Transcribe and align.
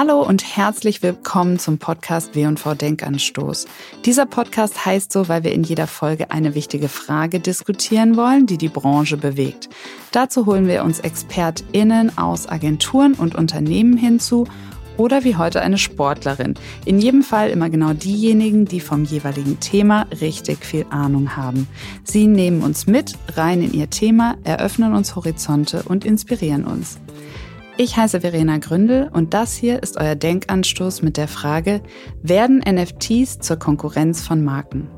Hallo 0.00 0.22
und 0.22 0.56
herzlich 0.56 1.02
willkommen 1.02 1.58
zum 1.58 1.78
Podcast 1.78 2.36
W&V 2.36 2.74
Denkanstoß. 2.74 3.66
Dieser 4.04 4.26
Podcast 4.26 4.86
heißt 4.86 5.12
so, 5.12 5.28
weil 5.28 5.42
wir 5.42 5.50
in 5.50 5.64
jeder 5.64 5.88
Folge 5.88 6.30
eine 6.30 6.54
wichtige 6.54 6.88
Frage 6.88 7.40
diskutieren 7.40 8.16
wollen, 8.16 8.46
die 8.46 8.58
die 8.58 8.68
Branche 8.68 9.16
bewegt. 9.16 9.68
Dazu 10.12 10.46
holen 10.46 10.68
wir 10.68 10.84
uns 10.84 11.00
ExpertInnen 11.00 12.16
aus 12.16 12.48
Agenturen 12.48 13.14
und 13.14 13.34
Unternehmen 13.34 13.96
hinzu 13.96 14.46
oder 14.98 15.24
wie 15.24 15.34
heute 15.34 15.62
eine 15.62 15.78
Sportlerin. 15.78 16.54
In 16.84 17.00
jedem 17.00 17.24
Fall 17.24 17.50
immer 17.50 17.68
genau 17.68 17.92
diejenigen, 17.92 18.66
die 18.66 18.78
vom 18.78 19.02
jeweiligen 19.02 19.58
Thema 19.58 20.06
richtig 20.20 20.64
viel 20.64 20.86
Ahnung 20.90 21.36
haben. 21.36 21.66
Sie 22.04 22.28
nehmen 22.28 22.62
uns 22.62 22.86
mit 22.86 23.18
rein 23.34 23.62
in 23.62 23.72
ihr 23.72 23.90
Thema, 23.90 24.36
eröffnen 24.44 24.94
uns 24.94 25.16
Horizonte 25.16 25.82
und 25.82 26.04
inspirieren 26.04 26.64
uns. 26.64 27.00
Ich 27.80 27.96
heiße 27.96 28.22
Verena 28.22 28.58
Gründel 28.58 29.08
und 29.12 29.34
das 29.34 29.54
hier 29.54 29.80
ist 29.84 29.98
euer 29.98 30.16
Denkanstoß 30.16 31.02
mit 31.02 31.16
der 31.16 31.28
Frage, 31.28 31.80
werden 32.22 32.58
NFTs 32.58 33.38
zur 33.38 33.56
Konkurrenz 33.56 34.20
von 34.20 34.42
Marken? 34.42 34.88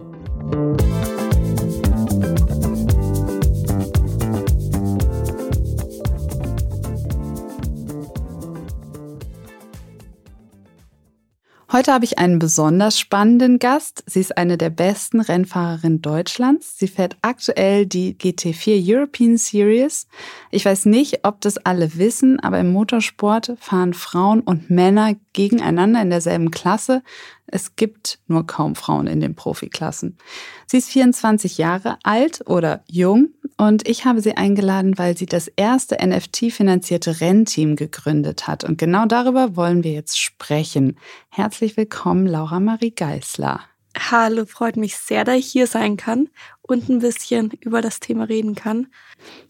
Heute 11.73 11.93
habe 11.93 12.05
ich 12.05 12.19
einen 12.19 12.41
besonders 12.41 12.99
spannenden 12.99 13.61
Gast. 13.61 14.03
Sie 14.05 14.19
ist 14.19 14.37
eine 14.37 14.59
der 14.59 14.71
besten 14.71 15.21
Rennfahrerinnen 15.21 16.03
Deutschlands. 16.03 16.77
Sie 16.77 16.89
fährt 16.89 17.17
aktuell 17.23 17.87
die 17.87 18.17
GT4 18.17 18.83
European 18.85 19.37
Series. 19.37 20.09
Ich 20.51 20.65
weiß 20.65 20.87
nicht, 20.87 21.25
ob 21.25 21.41
das 21.43 21.59
alle 21.59 21.97
wissen, 21.97 22.41
aber 22.41 22.59
im 22.59 22.73
Motorsport 22.73 23.55
fahren 23.61 23.95
Frauen 23.95 24.41
und 24.41 24.69
Männer 24.69 25.15
gegeneinander 25.33 26.03
in 26.03 26.11
derselben 26.11 26.51
Klasse. 26.51 27.05
Es 27.47 27.77
gibt 27.77 28.19
nur 28.27 28.49
kaum 28.49 28.75
Frauen 28.75 29.07
in 29.07 29.21
den 29.21 29.37
Profiklassen. 29.37 30.19
Sie 30.67 30.79
ist 30.79 30.91
24 30.91 31.57
Jahre 31.57 31.99
alt 32.03 32.43
oder 32.47 32.83
jung 32.89 33.29
und 33.61 33.87
ich 33.87 34.07
habe 34.07 34.23
sie 34.23 34.39
eingeladen, 34.39 34.97
weil 34.97 35.19
sie 35.19 35.27
das 35.27 35.47
erste 35.49 35.99
NFT-finanzierte 36.01 37.21
Rennteam 37.21 37.77
gegründet 37.77 38.47
hat. 38.47 38.65
Und 38.65 38.79
genau 38.79 39.05
darüber 39.05 39.55
wollen 39.55 39.85
wir 39.85 39.93
jetzt 39.93 40.19
sprechen. 40.19 40.97
Herzlich 41.29 41.77
willkommen, 41.77 42.27
Laura 42.27 42.59
Marie 42.59 42.93
Geisler. 42.93 43.61
Hallo, 43.99 44.47
freut 44.47 44.77
mich 44.77 44.97
sehr, 44.97 45.25
dass 45.25 45.37
ich 45.37 45.47
hier 45.47 45.67
sein 45.67 45.99
kann 45.99 46.29
und 46.63 46.89
ein 46.89 47.01
bisschen 47.01 47.51
über 47.61 47.83
das 47.83 48.01
Thema 48.01 48.25
reden 48.25 48.55
kann. 48.55 48.87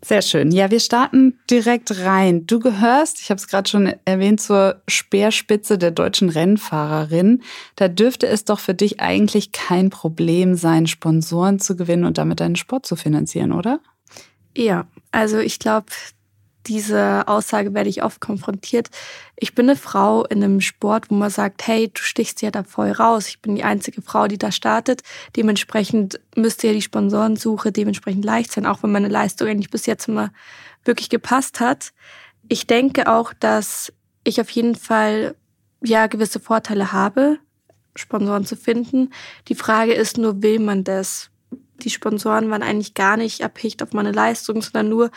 Sehr 0.02 0.22
schön. 0.22 0.50
Ja, 0.50 0.72
wir 0.72 0.80
starten 0.80 1.38
direkt 1.48 2.00
rein. 2.00 2.46
Du 2.46 2.58
gehörst, 2.58 3.20
ich 3.20 3.30
habe 3.30 3.38
es 3.38 3.46
gerade 3.46 3.70
schon 3.70 3.94
erwähnt, 4.06 4.40
zur 4.40 4.82
Speerspitze 4.88 5.78
der 5.78 5.92
deutschen 5.92 6.30
Rennfahrerin. 6.30 7.42
Da 7.76 7.86
dürfte 7.86 8.26
es 8.26 8.44
doch 8.44 8.58
für 8.58 8.74
dich 8.74 8.98
eigentlich 8.98 9.52
kein 9.52 9.90
Problem 9.90 10.56
sein, 10.56 10.88
Sponsoren 10.88 11.60
zu 11.60 11.76
gewinnen 11.76 12.04
und 12.04 12.18
damit 12.18 12.40
deinen 12.40 12.56
Sport 12.56 12.86
zu 12.86 12.96
finanzieren, 12.96 13.52
oder? 13.52 13.78
Ja, 14.56 14.86
also 15.12 15.38
ich 15.38 15.58
glaube, 15.58 15.86
diese 16.66 17.26
Aussage 17.26 17.74
werde 17.74 17.88
ich 17.88 18.02
oft 18.02 18.20
konfrontiert. 18.20 18.90
Ich 19.36 19.54
bin 19.54 19.68
eine 19.68 19.76
Frau 19.76 20.24
in 20.26 20.42
einem 20.44 20.60
Sport, 20.60 21.10
wo 21.10 21.14
man 21.14 21.30
sagt, 21.30 21.66
hey, 21.66 21.88
du 21.88 22.02
stichst 22.02 22.42
ja 22.42 22.50
da 22.50 22.62
voll 22.64 22.90
raus. 22.90 23.28
Ich 23.28 23.40
bin 23.40 23.56
die 23.56 23.64
einzige 23.64 24.02
Frau, 24.02 24.28
die 24.28 24.38
da 24.38 24.52
startet. 24.52 25.02
Dementsprechend 25.36 26.20
müsste 26.36 26.66
ja 26.66 26.72
die 26.72 26.82
Sponsorensuche 26.82 27.72
dementsprechend 27.72 28.24
leicht 28.24 28.52
sein, 28.52 28.66
auch 28.66 28.82
wenn 28.82 28.92
meine 28.92 29.08
Leistung 29.08 29.48
eigentlich 29.48 29.70
bis 29.70 29.86
jetzt 29.86 30.08
immer 30.08 30.32
wirklich 30.84 31.08
gepasst 31.08 31.60
hat. 31.60 31.92
Ich 32.48 32.66
denke 32.66 33.10
auch, 33.10 33.32
dass 33.32 33.92
ich 34.24 34.40
auf 34.40 34.50
jeden 34.50 34.74
Fall 34.74 35.34
ja 35.82 36.06
gewisse 36.08 36.40
Vorteile 36.40 36.92
habe, 36.92 37.38
Sponsoren 37.96 38.44
zu 38.44 38.56
finden. 38.56 39.12
Die 39.48 39.54
Frage 39.54 39.94
ist 39.94 40.18
nur, 40.18 40.42
will 40.42 40.58
man 40.58 40.84
das? 40.84 41.30
Die 41.80 41.90
Sponsoren 41.90 42.50
waren 42.50 42.62
eigentlich 42.62 42.94
gar 42.94 43.16
nicht 43.16 43.42
abhängig 43.42 43.82
auf 43.82 43.92
meine 43.92 44.12
Leistung, 44.12 44.62
sondern 44.62 44.88
nur 44.88 45.10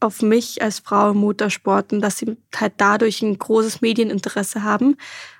auf 0.00 0.22
mich 0.22 0.62
als 0.62 0.80
Frau 0.80 1.10
im 1.10 1.18
Motorsport 1.18 1.92
und 1.92 2.00
dass 2.00 2.18
sie 2.18 2.36
halt 2.54 2.74
dadurch 2.76 3.22
ein 3.22 3.38
großes 3.38 3.80
Medieninteresse 3.80 4.62
haben. 4.62 4.96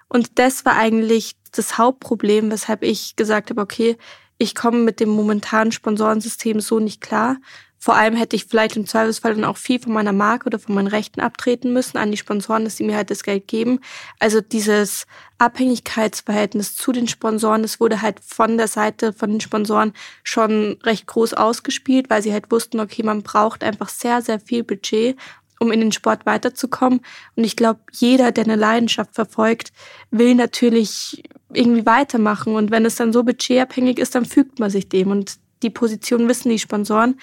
Und 0.08 0.38
das 0.38 0.64
war 0.64 0.76
eigentlich 0.76 1.36
das 1.52 1.78
Hauptproblem, 1.78 2.50
weshalb 2.50 2.82
ich 2.82 3.16
gesagt 3.16 3.50
habe, 3.50 3.60
okay, 3.60 3.96
ich 4.38 4.54
komme 4.54 4.78
mit 4.78 5.00
dem 5.00 5.10
momentanen 5.10 5.72
Sponsorensystem 5.72 6.60
so 6.60 6.80
nicht 6.80 7.00
klar. 7.00 7.36
Vor 7.84 7.96
allem 7.96 8.16
hätte 8.16 8.34
ich 8.34 8.46
vielleicht 8.46 8.78
im 8.78 8.86
Zweifelsfall 8.86 9.34
dann 9.34 9.44
auch 9.44 9.58
viel 9.58 9.78
von 9.78 9.92
meiner 9.92 10.14
Marke 10.14 10.46
oder 10.46 10.58
von 10.58 10.74
meinen 10.74 10.86
Rechten 10.86 11.20
abtreten 11.20 11.74
müssen 11.74 11.98
an 11.98 12.10
die 12.10 12.16
Sponsoren, 12.16 12.64
dass 12.64 12.78
sie 12.78 12.84
mir 12.84 12.96
halt 12.96 13.10
das 13.10 13.24
Geld 13.24 13.46
geben. 13.46 13.80
Also 14.18 14.40
dieses 14.40 15.04
Abhängigkeitsverhältnis 15.36 16.76
zu 16.76 16.92
den 16.92 17.08
Sponsoren, 17.08 17.60
das 17.60 17.80
wurde 17.80 18.00
halt 18.00 18.20
von 18.24 18.56
der 18.56 18.68
Seite 18.68 19.12
von 19.12 19.32
den 19.32 19.42
Sponsoren 19.42 19.92
schon 20.22 20.78
recht 20.82 21.06
groß 21.06 21.34
ausgespielt, 21.34 22.08
weil 22.08 22.22
sie 22.22 22.32
halt 22.32 22.50
wussten, 22.50 22.80
okay, 22.80 23.02
man 23.02 23.22
braucht 23.22 23.62
einfach 23.62 23.90
sehr, 23.90 24.22
sehr 24.22 24.40
viel 24.40 24.64
Budget, 24.64 25.18
um 25.60 25.70
in 25.70 25.80
den 25.80 25.92
Sport 25.92 26.24
weiterzukommen. 26.24 27.02
Und 27.36 27.44
ich 27.44 27.54
glaube, 27.54 27.80
jeder, 27.92 28.32
der 28.32 28.44
eine 28.44 28.56
Leidenschaft 28.56 29.14
verfolgt, 29.14 29.74
will 30.10 30.34
natürlich 30.34 31.22
irgendwie 31.52 31.84
weitermachen. 31.84 32.54
Und 32.54 32.70
wenn 32.70 32.86
es 32.86 32.96
dann 32.96 33.12
so 33.12 33.24
budgetabhängig 33.24 33.98
ist, 33.98 34.14
dann 34.14 34.24
fügt 34.24 34.58
man 34.58 34.70
sich 34.70 34.88
dem. 34.88 35.10
Und 35.10 35.36
die 35.62 35.70
Position 35.70 36.28
wissen 36.28 36.48
die 36.48 36.58
Sponsoren. 36.58 37.18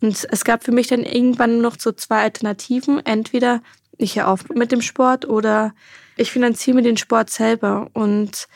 Und 0.00 0.26
es 0.30 0.44
gab 0.44 0.64
für 0.64 0.72
mich 0.72 0.88
dann 0.88 1.02
irgendwann 1.02 1.60
noch 1.60 1.76
so 1.78 1.92
zwei 1.92 2.22
Alternativen. 2.22 3.04
Entweder 3.04 3.62
ich 3.96 4.16
höre 4.16 4.28
auf 4.28 4.48
mit 4.48 4.72
dem 4.72 4.82
Sport 4.82 5.26
oder 5.26 5.74
ich 6.16 6.30
finanziere 6.30 6.76
mir 6.76 6.82
den 6.82 6.96
Sport 6.96 7.30
selber. 7.30 7.88
Und 7.92 8.48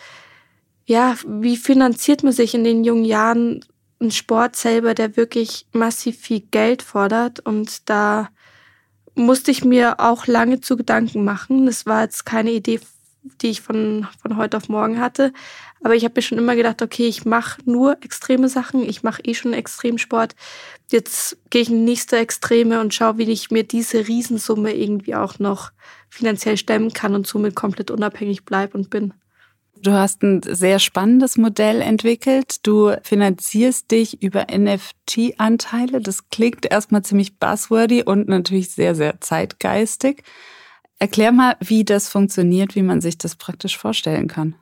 ja, 0.87 1.16
wie 1.26 1.56
finanziert 1.56 2.22
man 2.22 2.32
sich 2.32 2.54
in 2.54 2.65
den 2.65 2.84
jungen 2.84 3.04
Jahren 3.04 3.65
einen 4.00 4.10
Sport 4.10 4.56
selber, 4.56 4.94
der 4.94 5.16
wirklich 5.16 5.66
massiv 5.72 6.19
viel 6.19 6.41
Geld 6.41 6.82
fordert? 6.82 7.41
Und 7.41 7.88
da 7.88 8.28
musste 9.15 9.50
ich 9.50 9.65
mir 9.65 10.00
auch 10.00 10.26
lange 10.26 10.60
zu 10.60 10.76
Gedanken 10.76 11.25
machen. 11.25 11.66
Das 11.66 11.87
war 11.87 12.03
jetzt 12.03 12.25
keine 12.25 12.53
Idee 12.53 12.81
die 13.23 13.49
ich 13.49 13.61
von, 13.61 14.06
von 14.21 14.37
heute 14.37 14.56
auf 14.56 14.69
morgen 14.69 15.01
hatte. 15.01 15.33
Aber 15.83 15.95
ich 15.95 16.05
habe 16.05 16.15
mir 16.17 16.23
schon 16.23 16.39
immer 16.39 16.56
gedacht, 16.56 16.83
okay, 16.83 17.06
ich 17.06 17.25
mache 17.25 17.61
nur 17.65 17.97
extreme 18.03 18.49
Sachen, 18.49 18.83
ich 18.83 19.03
mache 19.03 19.23
eh 19.25 19.34
schon 19.34 19.53
Extremsport. 19.53 20.34
Jetzt 20.91 21.37
gehe 21.51 21.62
ich 21.62 21.69
in 21.69 21.79
die 21.79 21.93
nächste 21.93 22.17
Extreme 22.17 22.81
und 22.81 22.95
schaue, 22.95 23.19
wie 23.19 23.31
ich 23.31 23.51
mir 23.51 23.65
diese 23.65 24.09
Riesensumme 24.09 24.75
irgendwie 24.75 25.15
auch 25.15 25.39
noch 25.39 25.71
finanziell 26.09 26.56
stemmen 26.56 26.93
kann 26.93 27.15
und 27.15 27.27
somit 27.27 27.55
komplett 27.55 27.91
unabhängig 27.91 28.45
bleibe 28.45 28.77
und 28.77 28.91
bin. 28.91 29.12
Du 29.81 29.93
hast 29.93 30.23
ein 30.23 30.43
sehr 30.43 30.81
spannendes 30.81 31.37
Modell 31.37 31.83
entwickelt. 31.83 32.67
Du 32.67 32.97
finanzierst 33.03 33.91
dich 33.91 34.23
über 34.23 34.47
NFT-Anteile. 34.50 36.00
Das 36.00 36.29
klingt 36.31 36.67
erstmal 36.69 37.05
ziemlich 37.05 37.39
buzzwordy 37.39 38.03
und 38.03 38.29
natürlich 38.29 38.71
sehr, 38.71 38.97
sehr 38.97 39.21
zeitgeistig. 39.21 40.25
Erklär 40.99 41.33
mal, 41.33 41.57
wie 41.61 41.85
das 41.85 42.09
funktioniert, 42.09 42.75
wie 42.75 42.83
man 42.83 43.01
sich 43.01 43.19
das 43.19 43.37
praktisch 43.37 43.79
vorstellen 43.79 44.27
kann. 44.27 44.57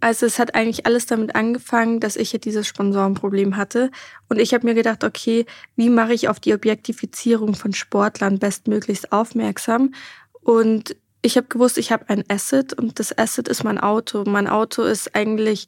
Also 0.00 0.26
es 0.26 0.38
hat 0.38 0.54
eigentlich 0.54 0.84
alles 0.84 1.06
damit 1.06 1.34
angefangen, 1.34 2.00
dass 2.00 2.16
ich 2.16 2.32
ja 2.32 2.38
dieses 2.38 2.66
Sponsorenproblem 2.66 3.56
hatte. 3.56 3.90
Und 4.28 4.38
ich 4.38 4.52
habe 4.52 4.66
mir 4.66 4.74
gedacht, 4.74 5.04
okay, 5.04 5.46
wie 5.74 5.88
mache 5.88 6.12
ich 6.12 6.28
auf 6.28 6.38
die 6.38 6.52
Objektifizierung 6.52 7.54
von 7.54 7.72
Sportlern 7.72 8.38
bestmöglichst 8.38 9.12
aufmerksam? 9.12 9.94
Und 10.42 10.96
ich 11.22 11.36
habe 11.36 11.48
gewusst, 11.48 11.78
ich 11.78 11.90
habe 11.90 12.08
ein 12.08 12.24
Asset 12.28 12.74
und 12.74 12.98
das 12.98 13.16
Asset 13.16 13.48
ist 13.48 13.64
mein 13.64 13.78
Auto. 13.78 14.24
Mein 14.26 14.46
Auto 14.46 14.82
ist 14.82 15.14
eigentlich 15.16 15.66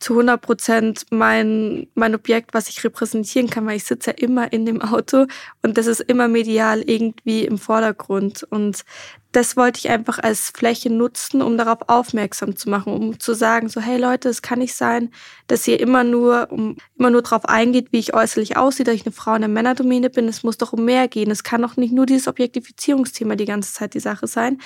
zu 0.00 0.14
100 0.14 0.40
Prozent 0.40 1.06
mein, 1.10 1.86
mein 1.94 2.14
Objekt, 2.14 2.54
was 2.54 2.68
ich 2.68 2.82
repräsentieren 2.82 3.50
kann, 3.50 3.66
weil 3.66 3.76
ich 3.76 3.84
sitze 3.84 4.10
ja 4.10 4.16
immer 4.16 4.52
in 4.52 4.64
dem 4.64 4.80
Auto 4.80 5.26
und 5.62 5.76
das 5.76 5.86
ist 5.86 6.00
immer 6.00 6.26
medial 6.26 6.80
irgendwie 6.80 7.44
im 7.44 7.58
Vordergrund. 7.58 8.42
Und 8.44 8.84
das 9.32 9.56
wollte 9.58 9.78
ich 9.78 9.90
einfach 9.90 10.18
als 10.18 10.50
Fläche 10.50 10.90
nutzen, 10.90 11.42
um 11.42 11.58
darauf 11.58 11.88
aufmerksam 11.88 12.56
zu 12.56 12.70
machen, 12.70 12.94
um 12.94 13.20
zu 13.20 13.34
sagen, 13.34 13.68
so, 13.68 13.80
hey 13.80 13.98
Leute, 13.98 14.30
es 14.30 14.40
kann 14.40 14.58
nicht 14.58 14.74
sein, 14.74 15.10
dass 15.46 15.68
ihr 15.68 15.78
immer 15.78 16.02
nur, 16.02 16.50
um, 16.50 16.76
immer 16.98 17.10
nur 17.10 17.22
darauf 17.22 17.44
eingeht, 17.44 17.92
wie 17.92 17.98
ich 17.98 18.14
äußerlich 18.14 18.56
aussehe, 18.56 18.84
dass 18.84 18.94
ich 18.94 19.04
eine 19.04 19.12
Frau 19.12 19.34
in 19.34 19.42
der 19.42 19.48
Männerdomäne 19.48 20.08
bin. 20.08 20.28
Es 20.28 20.42
muss 20.42 20.56
doch 20.56 20.72
um 20.72 20.84
mehr 20.84 21.08
gehen. 21.08 21.30
Es 21.30 21.44
kann 21.44 21.62
doch 21.62 21.76
nicht 21.76 21.92
nur 21.92 22.06
dieses 22.06 22.26
Objektifizierungsthema 22.26 23.36
die 23.36 23.44
ganze 23.44 23.74
Zeit 23.74 23.92
die 23.92 24.00
Sache 24.00 24.26
sein. 24.26 24.58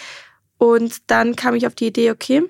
Und 0.58 1.10
dann 1.10 1.34
kam 1.34 1.56
ich 1.56 1.66
auf 1.66 1.74
die 1.74 1.88
Idee, 1.88 2.12
okay, 2.12 2.44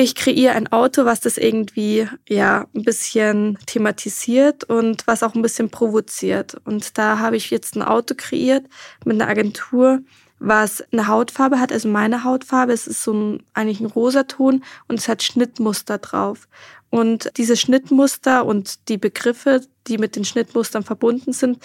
ich 0.00 0.14
kreiere 0.14 0.54
ein 0.54 0.72
Auto, 0.72 1.04
was 1.04 1.20
das 1.20 1.36
irgendwie 1.36 2.08
ja 2.26 2.66
ein 2.74 2.82
bisschen 2.84 3.58
thematisiert 3.66 4.64
und 4.64 5.06
was 5.06 5.22
auch 5.22 5.34
ein 5.34 5.42
bisschen 5.42 5.70
provoziert. 5.70 6.56
Und 6.64 6.96
da 6.96 7.18
habe 7.18 7.36
ich 7.36 7.50
jetzt 7.50 7.76
ein 7.76 7.82
Auto 7.82 8.14
kreiert 8.16 8.64
mit 9.04 9.20
einer 9.20 9.30
Agentur, 9.30 10.00
was 10.38 10.82
eine 10.90 11.06
Hautfarbe 11.06 11.60
hat, 11.60 11.70
also 11.70 11.88
meine 11.88 12.24
Hautfarbe. 12.24 12.72
Es 12.72 12.86
ist 12.86 13.02
so 13.02 13.12
ein, 13.12 13.42
eigentlich 13.52 13.80
ein 13.80 13.86
Rosaton 13.86 14.64
und 14.88 14.98
es 14.98 15.06
hat 15.06 15.22
Schnittmuster 15.22 15.98
drauf. 15.98 16.48
Und 16.88 17.30
diese 17.36 17.56
Schnittmuster 17.56 18.46
und 18.46 18.88
die 18.88 18.98
Begriffe, 18.98 19.60
die 19.86 19.98
mit 19.98 20.16
den 20.16 20.24
Schnittmustern 20.24 20.82
verbunden 20.82 21.34
sind, 21.34 21.58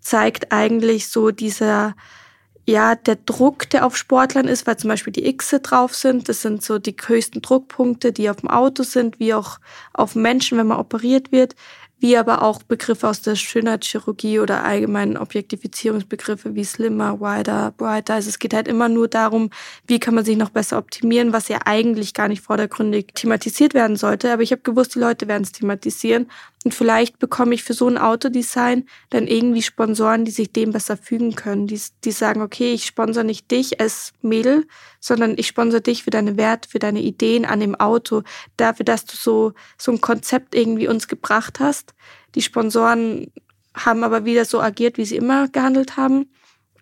zeigt 0.00 0.52
eigentlich 0.52 1.08
so 1.08 1.32
dieser 1.32 1.96
ja, 2.64 2.94
der 2.94 3.16
Druck, 3.16 3.68
der 3.70 3.84
auf 3.84 3.96
Sportlern 3.96 4.46
ist, 4.46 4.66
weil 4.66 4.76
zum 4.76 4.88
Beispiel 4.88 5.12
die 5.12 5.36
Xe 5.36 5.60
drauf 5.60 5.94
sind. 5.94 6.28
Das 6.28 6.42
sind 6.42 6.62
so 6.62 6.78
die 6.78 6.94
höchsten 7.06 7.42
Druckpunkte, 7.42 8.12
die 8.12 8.30
auf 8.30 8.36
dem 8.36 8.50
Auto 8.50 8.84
sind, 8.84 9.18
wie 9.18 9.34
auch 9.34 9.58
auf 9.92 10.14
Menschen, 10.14 10.58
wenn 10.58 10.68
man 10.68 10.78
operiert 10.78 11.32
wird 11.32 11.56
wie 12.02 12.16
aber 12.16 12.42
auch 12.42 12.64
Begriffe 12.64 13.08
aus 13.08 13.22
der 13.22 13.36
Schönheitschirurgie 13.36 14.40
oder 14.40 14.64
allgemeinen 14.64 15.16
Objektifizierungsbegriffe 15.16 16.56
wie 16.56 16.64
slimmer, 16.64 17.20
wider, 17.20 17.72
brighter. 17.76 18.14
Also 18.14 18.28
es 18.28 18.40
geht 18.40 18.54
halt 18.54 18.66
immer 18.66 18.88
nur 18.88 19.06
darum, 19.06 19.50
wie 19.86 20.00
kann 20.00 20.16
man 20.16 20.24
sich 20.24 20.36
noch 20.36 20.50
besser 20.50 20.78
optimieren, 20.78 21.32
was 21.32 21.46
ja 21.46 21.60
eigentlich 21.64 22.12
gar 22.12 22.26
nicht 22.26 22.42
vordergründig 22.42 23.12
thematisiert 23.14 23.72
werden 23.72 23.96
sollte. 23.96 24.32
Aber 24.32 24.42
ich 24.42 24.50
habe 24.50 24.62
gewusst, 24.62 24.96
die 24.96 24.98
Leute 24.98 25.28
werden 25.28 25.44
es 25.44 25.52
thematisieren. 25.52 26.28
Und 26.64 26.74
vielleicht 26.74 27.18
bekomme 27.18 27.54
ich 27.54 27.64
für 27.64 27.74
so 27.74 27.88
ein 27.88 27.98
Autodesign 27.98 28.86
dann 29.10 29.26
irgendwie 29.26 29.62
Sponsoren, 29.62 30.24
die 30.24 30.30
sich 30.30 30.52
dem 30.52 30.72
besser 30.72 30.96
fügen 30.96 31.34
können. 31.34 31.66
Die, 31.66 31.80
die 32.04 32.12
sagen, 32.12 32.40
okay, 32.40 32.72
ich 32.72 32.86
sponsere 32.86 33.24
nicht 33.24 33.50
dich 33.50 33.80
als 33.80 34.12
Mädel, 34.22 34.66
sondern 35.00 35.34
ich 35.36 35.48
sponsere 35.48 35.80
dich 35.80 36.04
für 36.04 36.10
deine 36.10 36.36
Werte, 36.36 36.68
für 36.68 36.78
deine 36.78 37.00
Ideen 37.00 37.44
an 37.44 37.60
dem 37.60 37.74
Auto, 37.74 38.22
dafür, 38.56 38.84
dass 38.84 39.04
du 39.04 39.16
so, 39.16 39.52
so 39.76 39.92
ein 39.92 40.00
Konzept 40.00 40.54
irgendwie 40.54 40.88
uns 40.88 41.08
gebracht 41.08 41.58
hast. 41.58 41.94
Die 42.34 42.42
Sponsoren 42.42 43.32
haben 43.74 44.04
aber 44.04 44.24
wieder 44.24 44.44
so 44.44 44.60
agiert, 44.60 44.98
wie 44.98 45.04
sie 45.04 45.16
immer 45.16 45.48
gehandelt 45.48 45.96
haben. 45.96 46.30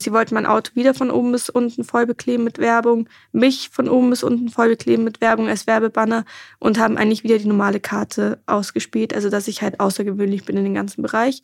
Sie 0.02 0.12
wollten 0.12 0.34
mein 0.34 0.46
Auto 0.46 0.72
wieder 0.74 0.94
von 0.94 1.10
oben 1.10 1.32
bis 1.32 1.50
unten 1.50 1.84
voll 1.84 2.06
bekleben 2.06 2.42
mit 2.42 2.58
Werbung, 2.58 3.08
mich 3.32 3.68
von 3.70 3.88
oben 3.88 4.08
bis 4.10 4.22
unten 4.22 4.48
voll 4.48 4.70
bekleben 4.70 5.04
mit 5.04 5.20
Werbung 5.20 5.48
als 5.48 5.66
Werbebanner 5.66 6.24
und 6.58 6.78
haben 6.78 6.96
eigentlich 6.96 7.22
wieder 7.22 7.38
die 7.38 7.48
normale 7.48 7.80
Karte 7.80 8.38
ausgespielt, 8.46 9.12
also 9.12 9.28
dass 9.28 9.46
ich 9.46 9.60
halt 9.60 9.78
außergewöhnlich 9.78 10.46
bin 10.46 10.56
in 10.56 10.64
dem 10.64 10.74
ganzen 10.74 11.02
Bereich. 11.02 11.42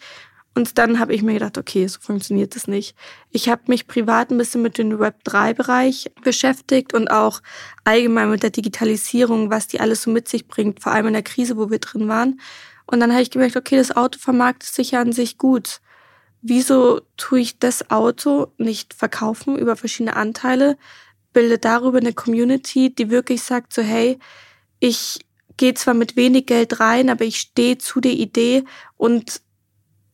Und 0.55 0.79
dann 0.79 0.99
habe 0.99 1.13
ich 1.13 1.23
mir 1.23 1.35
gedacht, 1.35 1.59
okay, 1.59 1.87
so 1.87 2.01
funktioniert 2.01 2.57
das 2.57 2.67
nicht. 2.67 2.97
Ich 3.31 3.51
habe 3.51 3.61
mich 3.67 3.87
privat 3.87 4.31
ein 4.31 4.39
bisschen 4.39 4.63
mit 4.63 4.79
dem 4.79 4.99
Web3-Bereich 4.99 6.13
beschäftigt 6.25 6.95
und 6.95 7.11
auch 7.11 7.43
allgemein 7.85 8.31
mit 8.31 8.43
der 8.43 8.49
Digitalisierung, 8.49 9.51
was 9.51 9.67
die 9.67 9.81
alles 9.81 10.01
so 10.01 10.11
mit 10.11 10.29
sich 10.29 10.49
bringt, 10.49 10.81
vor 10.81 10.93
allem 10.93 11.09
in 11.09 11.13
der 11.13 11.23
Krise, 11.23 11.59
wo 11.59 11.69
wir 11.69 11.79
drin 11.79 12.09
waren. 12.09 12.41
Und 12.87 13.01
dann 13.01 13.13
habe 13.13 13.21
ich 13.21 13.31
gemerkt, 13.31 13.57
okay, 13.57 13.77
das 13.77 13.95
Auto 13.95 14.19
vermarktet 14.19 14.71
sich 14.71 14.93
ja 14.93 15.03
an 15.03 15.13
sich 15.13 15.37
gut 15.37 15.83
wieso 16.43 17.01
tue 17.17 17.41
ich 17.41 17.59
das 17.59 17.91
Auto 17.91 18.49
nicht 18.59 18.95
verkaufen 18.95 19.59
über 19.59 19.77
verschiedene 19.77 20.17
Anteile, 20.17 20.77
bilde 21.33 21.59
darüber 21.59 21.99
eine 21.99 22.13
Community, 22.13 22.95
die 22.95 23.11
wirklich 23.11 23.43
sagt 23.43 23.73
so, 23.73 23.83
hey, 23.83 24.19
ich 24.81 25.21
gehe 25.57 25.75
zwar 25.75 25.95
mit 25.95 26.17
wenig 26.17 26.47
Geld 26.47 26.81
rein, 26.81 27.11
aber 27.11 27.25
ich 27.25 27.39
stehe 27.39 27.79
zu 27.79 28.01
der 28.01 28.13
Idee 28.13 28.65
und 28.97 29.41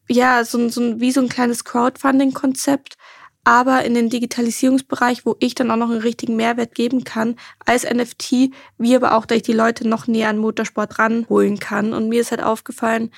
ja, 0.09 0.45
so, 0.45 0.69
so 0.69 1.01
wie 1.01 1.13
so 1.13 1.21
ein 1.21 1.29
kleines 1.29 1.65
Crowdfunding-Konzept, 1.65 2.97
aber 3.45 3.85
in 3.85 3.95
den 3.95 4.09
Digitalisierungsbereich, 4.09 5.27
wo 5.27 5.37
ich 5.41 5.55
dann 5.55 5.71
auch 5.71 5.77
noch 5.77 5.91
einen 5.91 6.01
richtigen 6.01 6.37
Mehrwert 6.37 6.75
geben 6.75 7.03
kann 7.03 7.37
als 7.65 7.85
NFT, 7.85 8.51
wie 8.79 8.95
aber 8.95 9.17
auch, 9.17 9.27
dass 9.27 9.39
ich 9.39 9.43
die 9.43 9.53
Leute 9.53 9.87
noch 9.89 10.07
näher 10.07 10.29
an 10.29 10.39
Motorsport 10.39 10.99
ranholen 10.99 11.59
kann. 11.59 11.93
Und 11.93 12.09
mir 12.09 12.21
ist 12.21 12.31
halt 12.31 12.43
aufgefallen, 12.43 13.11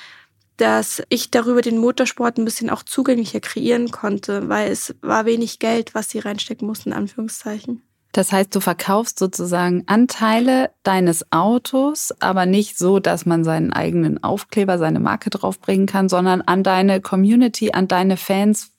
dass 0.56 1.02
ich 1.08 1.30
darüber 1.30 1.60
den 1.60 1.78
Motorsport 1.78 2.38
ein 2.38 2.44
bisschen 2.44 2.70
auch 2.70 2.82
zugänglicher 2.82 3.40
kreieren 3.40 3.90
konnte, 3.90 4.48
weil 4.48 4.70
es 4.70 4.94
war 5.00 5.24
wenig 5.24 5.58
Geld, 5.58 5.94
was 5.94 6.10
sie 6.10 6.20
reinstecken 6.20 6.66
mussten, 6.66 6.90
in 6.90 6.96
Anführungszeichen. 6.96 7.82
Das 8.12 8.30
heißt, 8.30 8.54
du 8.54 8.60
verkaufst 8.60 9.18
sozusagen 9.18 9.82
Anteile 9.86 10.70
deines 10.84 11.32
Autos, 11.32 12.14
aber 12.20 12.46
nicht 12.46 12.78
so, 12.78 13.00
dass 13.00 13.26
man 13.26 13.42
seinen 13.42 13.72
eigenen 13.72 14.22
Aufkleber, 14.22 14.78
seine 14.78 15.00
Marke 15.00 15.30
draufbringen 15.30 15.86
kann, 15.86 16.08
sondern 16.08 16.40
an 16.40 16.62
deine 16.62 17.00
Community, 17.00 17.72
an 17.72 17.88
deine 17.88 18.16
Fans 18.16 18.70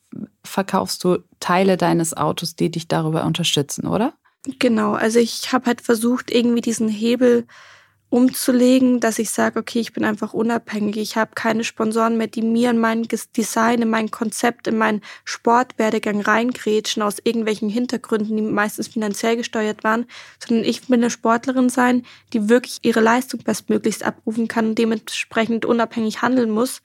verkaufst 0.45 1.03
du 1.03 1.17
Teile 1.41 1.75
deines 1.75 2.15
Autos, 2.15 2.55
die 2.55 2.71
dich 2.71 2.87
darüber 2.87 3.25
unterstützen, 3.25 3.87
oder? 3.87 4.13
Genau, 4.59 4.93
also 4.93 5.19
ich 5.19 5.51
habe 5.51 5.65
halt 5.65 5.81
versucht, 5.81 6.31
irgendwie 6.31 6.61
diesen 6.61 6.87
Hebel 6.87 7.45
umzulegen, 8.15 9.01
dass 9.01 9.19
ich 9.19 9.29
sage, 9.29 9.59
okay, 9.59 9.81
ich 9.81 9.91
bin 9.91 10.05
einfach 10.05 10.33
unabhängig. 10.33 10.95
Ich 10.95 11.17
habe 11.17 11.31
keine 11.35 11.65
Sponsoren 11.65 12.17
mehr, 12.17 12.27
die 12.27 12.43
mir 12.43 12.69
in 12.69 12.79
mein 12.79 13.05
Design, 13.35 13.81
in 13.81 13.89
mein 13.89 14.09
Konzept, 14.09 14.67
in 14.67 14.77
meinen 14.77 15.01
Sportwerdegang 15.25 16.21
reingrätschen 16.21 17.03
aus 17.03 17.17
irgendwelchen 17.21 17.67
Hintergründen, 17.67 18.37
die 18.37 18.41
meistens 18.41 18.87
finanziell 18.87 19.35
gesteuert 19.35 19.83
waren, 19.83 20.05
sondern 20.39 20.63
ich 20.63 20.89
will 20.89 20.99
eine 20.99 21.09
Sportlerin 21.09 21.67
sein, 21.67 22.03
die 22.31 22.47
wirklich 22.47 22.79
ihre 22.83 23.01
Leistung 23.01 23.41
bestmöglichst 23.43 24.03
abrufen 24.03 24.47
kann 24.47 24.67
und 24.67 24.79
dementsprechend 24.79 25.65
unabhängig 25.65 26.21
handeln 26.21 26.51
muss. 26.51 26.83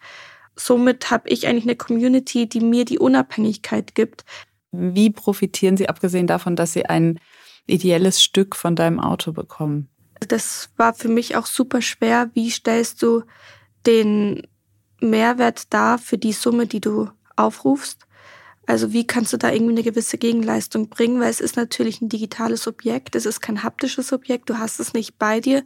Somit 0.57 1.13
habe 1.13 1.29
ich 1.29 1.47
eigentlich 1.47 1.63
eine 1.63 1.77
Community, 1.77 2.49
die 2.49 2.61
mir 2.61 2.85
die 2.85 2.99
Unabhängigkeit 2.99 3.95
gibt. 3.95 4.25
Wie 4.73 5.11
profitieren 5.11 5.77
Sie, 5.77 5.89
abgesehen 5.89 6.27
davon, 6.27 6.57
dass 6.57 6.73
Sie 6.73 6.87
ein 6.87 7.21
ideelles 7.69 8.21
Stück 8.21 8.57
von 8.57 8.75
deinem 8.75 8.99
Auto 8.99 9.31
bekommen? 9.31 9.89
Das 10.29 10.71
war 10.77 10.95
für 10.95 11.09
mich 11.09 11.37
auch 11.37 11.47
super 11.47 11.83
schwer. 11.83 12.31
Wie 12.35 12.51
stellst 12.51 13.03
du 13.03 13.23
den 13.87 14.47
Mehrwert 15.01 15.73
dar 15.73 15.99
für 15.99 16.19
die 16.19 16.33
Summe, 16.33 16.67
die 16.67 16.81
du 16.81 17.11
aufrufst? 17.37 18.07
Also 18.67 18.93
wie 18.93 19.07
kannst 19.07 19.33
du 19.33 19.37
da 19.37 19.51
irgendwie 19.51 19.73
eine 19.73 19.83
gewisse 19.83 20.19
Gegenleistung 20.19 20.89
bringen? 20.89 21.21
Weil 21.21 21.31
es 21.31 21.41
ist 21.41 21.57
natürlich 21.57 22.01
ein 22.01 22.09
digitales 22.09 22.69
Objekt, 22.69 23.17
es 23.17 23.27
ist 23.27 23.41
kein 23.41 23.63
haptisches 23.63 24.13
Objekt, 24.13 24.49
du 24.49 24.59
hast 24.59 24.79
es 24.79 24.93
nicht 24.93 25.19
bei 25.19 25.41
dir, 25.41 25.65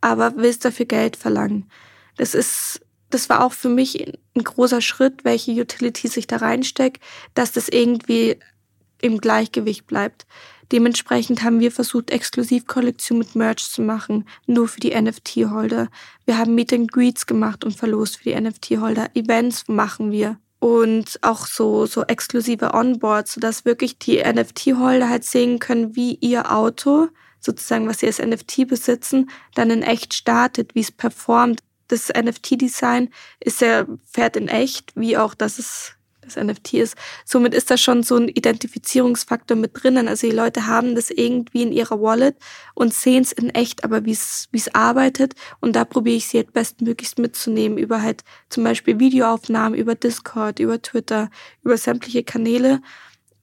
aber 0.00 0.36
willst 0.36 0.64
dafür 0.64 0.86
Geld 0.86 1.16
verlangen. 1.16 1.68
Das 2.16 2.34
ist, 2.34 2.80
das 3.10 3.28
war 3.28 3.44
auch 3.44 3.52
für 3.52 3.70
mich 3.70 4.06
ein 4.36 4.44
großer 4.44 4.80
Schritt, 4.80 5.24
welche 5.24 5.50
Utilities 5.52 6.16
ich 6.16 6.26
da 6.26 6.36
reinstecke, 6.36 7.00
dass 7.34 7.50
das 7.50 7.68
irgendwie 7.68 8.38
im 9.04 9.18
Gleichgewicht 9.18 9.86
bleibt. 9.86 10.26
Dementsprechend 10.72 11.42
haben 11.42 11.60
wir 11.60 11.70
versucht, 11.70 12.10
Exklusivkollektion 12.10 13.18
mit 13.18 13.34
Merch 13.34 13.70
zu 13.70 13.82
machen, 13.82 14.26
nur 14.46 14.66
für 14.66 14.80
die 14.80 14.98
NFT-Holder. 14.98 15.88
Wir 16.24 16.38
haben 16.38 16.54
Meet 16.54 16.72
and 16.72 16.92
Greets 16.92 17.26
gemacht 17.26 17.64
und 17.64 17.76
verlost 17.76 18.16
für 18.16 18.30
die 18.30 18.40
NFT-Holder. 18.40 19.10
Events 19.14 19.68
machen 19.68 20.10
wir 20.10 20.38
und 20.58 21.18
auch 21.20 21.46
so, 21.46 21.84
so 21.84 22.04
exklusive 22.04 22.72
Onboards, 22.72 23.34
sodass 23.34 23.66
wirklich 23.66 23.98
die 23.98 24.22
NFT-Holder 24.24 25.10
halt 25.10 25.24
sehen 25.24 25.58
können, 25.58 25.94
wie 25.94 26.14
ihr 26.14 26.50
Auto, 26.50 27.08
sozusagen, 27.38 27.86
was 27.86 27.98
sie 27.98 28.06
als 28.06 28.18
NFT 28.18 28.66
besitzen, 28.66 29.28
dann 29.54 29.68
in 29.68 29.82
echt 29.82 30.14
startet, 30.14 30.74
wie 30.74 30.80
es 30.80 30.90
performt. 30.90 31.60
Das 31.88 32.08
NFT-Design 32.08 33.10
ist 33.40 33.60
ja, 33.60 33.84
fährt 34.10 34.36
in 34.36 34.48
echt, 34.48 34.92
wie 34.96 35.18
auch, 35.18 35.34
dass 35.34 35.58
es 35.58 35.92
das 36.24 36.36
NFT 36.36 36.74
ist. 36.74 36.96
Somit 37.24 37.54
ist 37.54 37.70
da 37.70 37.76
schon 37.76 38.02
so 38.02 38.16
ein 38.16 38.28
Identifizierungsfaktor 38.28 39.56
mit 39.56 39.70
drinnen. 39.74 40.08
Also 40.08 40.28
die 40.28 40.34
Leute 40.34 40.66
haben 40.66 40.94
das 40.94 41.10
irgendwie 41.10 41.62
in 41.62 41.72
ihrer 41.72 42.00
Wallet 42.00 42.36
und 42.74 42.94
sehen 42.94 43.22
es 43.22 43.32
in 43.32 43.50
echt, 43.50 43.84
aber 43.84 44.04
wie 44.04 44.12
es 44.12 44.48
wie 44.52 44.58
es 44.58 44.74
arbeitet. 44.74 45.34
Und 45.60 45.76
da 45.76 45.84
probiere 45.84 46.16
ich 46.16 46.28
sie 46.28 46.38
halt 46.38 46.52
bestmöglichst 46.52 47.18
mitzunehmen 47.18 47.78
über 47.78 48.02
halt 48.02 48.22
zum 48.48 48.64
Beispiel 48.64 48.98
Videoaufnahmen, 48.98 49.78
über 49.78 49.94
Discord, 49.94 50.58
über 50.58 50.80
Twitter, 50.80 51.30
über 51.62 51.76
sämtliche 51.76 52.24
Kanäle 52.24 52.80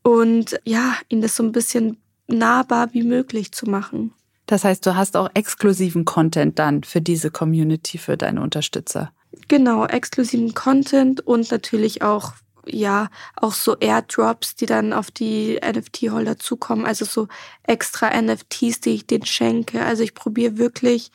und 0.04 0.60
ja, 0.64 0.96
ihnen 1.10 1.22
das 1.22 1.36
so 1.36 1.44
ein 1.44 1.52
bisschen 1.52 1.98
nahbar 2.28 2.94
wie 2.94 3.04
möglich 3.04 3.52
zu 3.52 3.66
machen. 3.68 4.14
Das 4.46 4.64
heißt, 4.64 4.86
du 4.86 4.96
hast 4.96 5.16
auch 5.16 5.30
exklusiven 5.34 6.06
Content 6.06 6.60
dann 6.60 6.84
für 6.84 7.02
diese 7.02 7.32
Community, 7.32 7.98
für 7.98 8.18
deine 8.18 8.42
Unterstützer. 8.42 9.14
Genau, 9.48 9.86
exklusiven 9.86 10.54
Content 10.54 11.22
und 11.22 11.52
natürlich 11.52 12.02
auch 12.02 12.34
ja 12.66 13.10
auch 13.36 13.54
so 13.54 13.78
Airdrops, 13.78 14.56
die 14.56 14.66
dann 14.66 14.94
auf 14.94 15.12
die 15.12 15.60
NFT-Holder 15.64 16.38
zukommen, 16.40 16.86
also 16.86 17.06
so 17.06 17.28
extra 17.64 18.10
NFTs, 18.22 18.82
die 18.82 18.92
ich 18.92 19.08
denen 19.08 19.26
schenke. 19.26 19.84
Also 19.84 20.04
ich 20.04 20.14
probiere 20.14 20.58
wirklich 20.58 21.12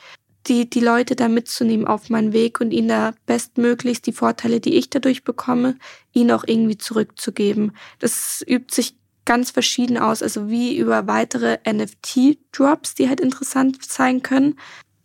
die, 0.47 0.69
die 0.71 0.81
Leute 0.81 1.17
da 1.17 1.29
mitzunehmen 1.29 1.87
auf 1.87 2.09
meinen 2.09 2.33
Weg 2.33 2.61
und 2.61 2.71
ihnen 2.71 2.89
da 2.89 3.15
bestmöglichst 3.27 4.07
die 4.07 4.13
Vorteile, 4.13 4.61
die 4.61 4.75
ich 4.75 4.91
dadurch 4.91 5.25
bekomme, 5.25 5.77
ihnen 6.13 6.31
auch 6.31 6.45
irgendwie 6.47 6.79
zurückzugeben. 6.79 7.73
Das 7.99 8.45
übt 8.47 8.75
sich 8.75 8.97
ganz 9.25 9.51
verschieden 9.51 9.99
aus, 9.99 10.23
also 10.23 10.49
wie 10.49 10.77
über 10.77 11.07
weitere 11.07 11.59
NFT-Drops, 11.69 12.95
die 12.95 13.09
halt 13.09 13.21
interessant 13.21 13.85
sein 13.85 14.23
können, 14.23 14.59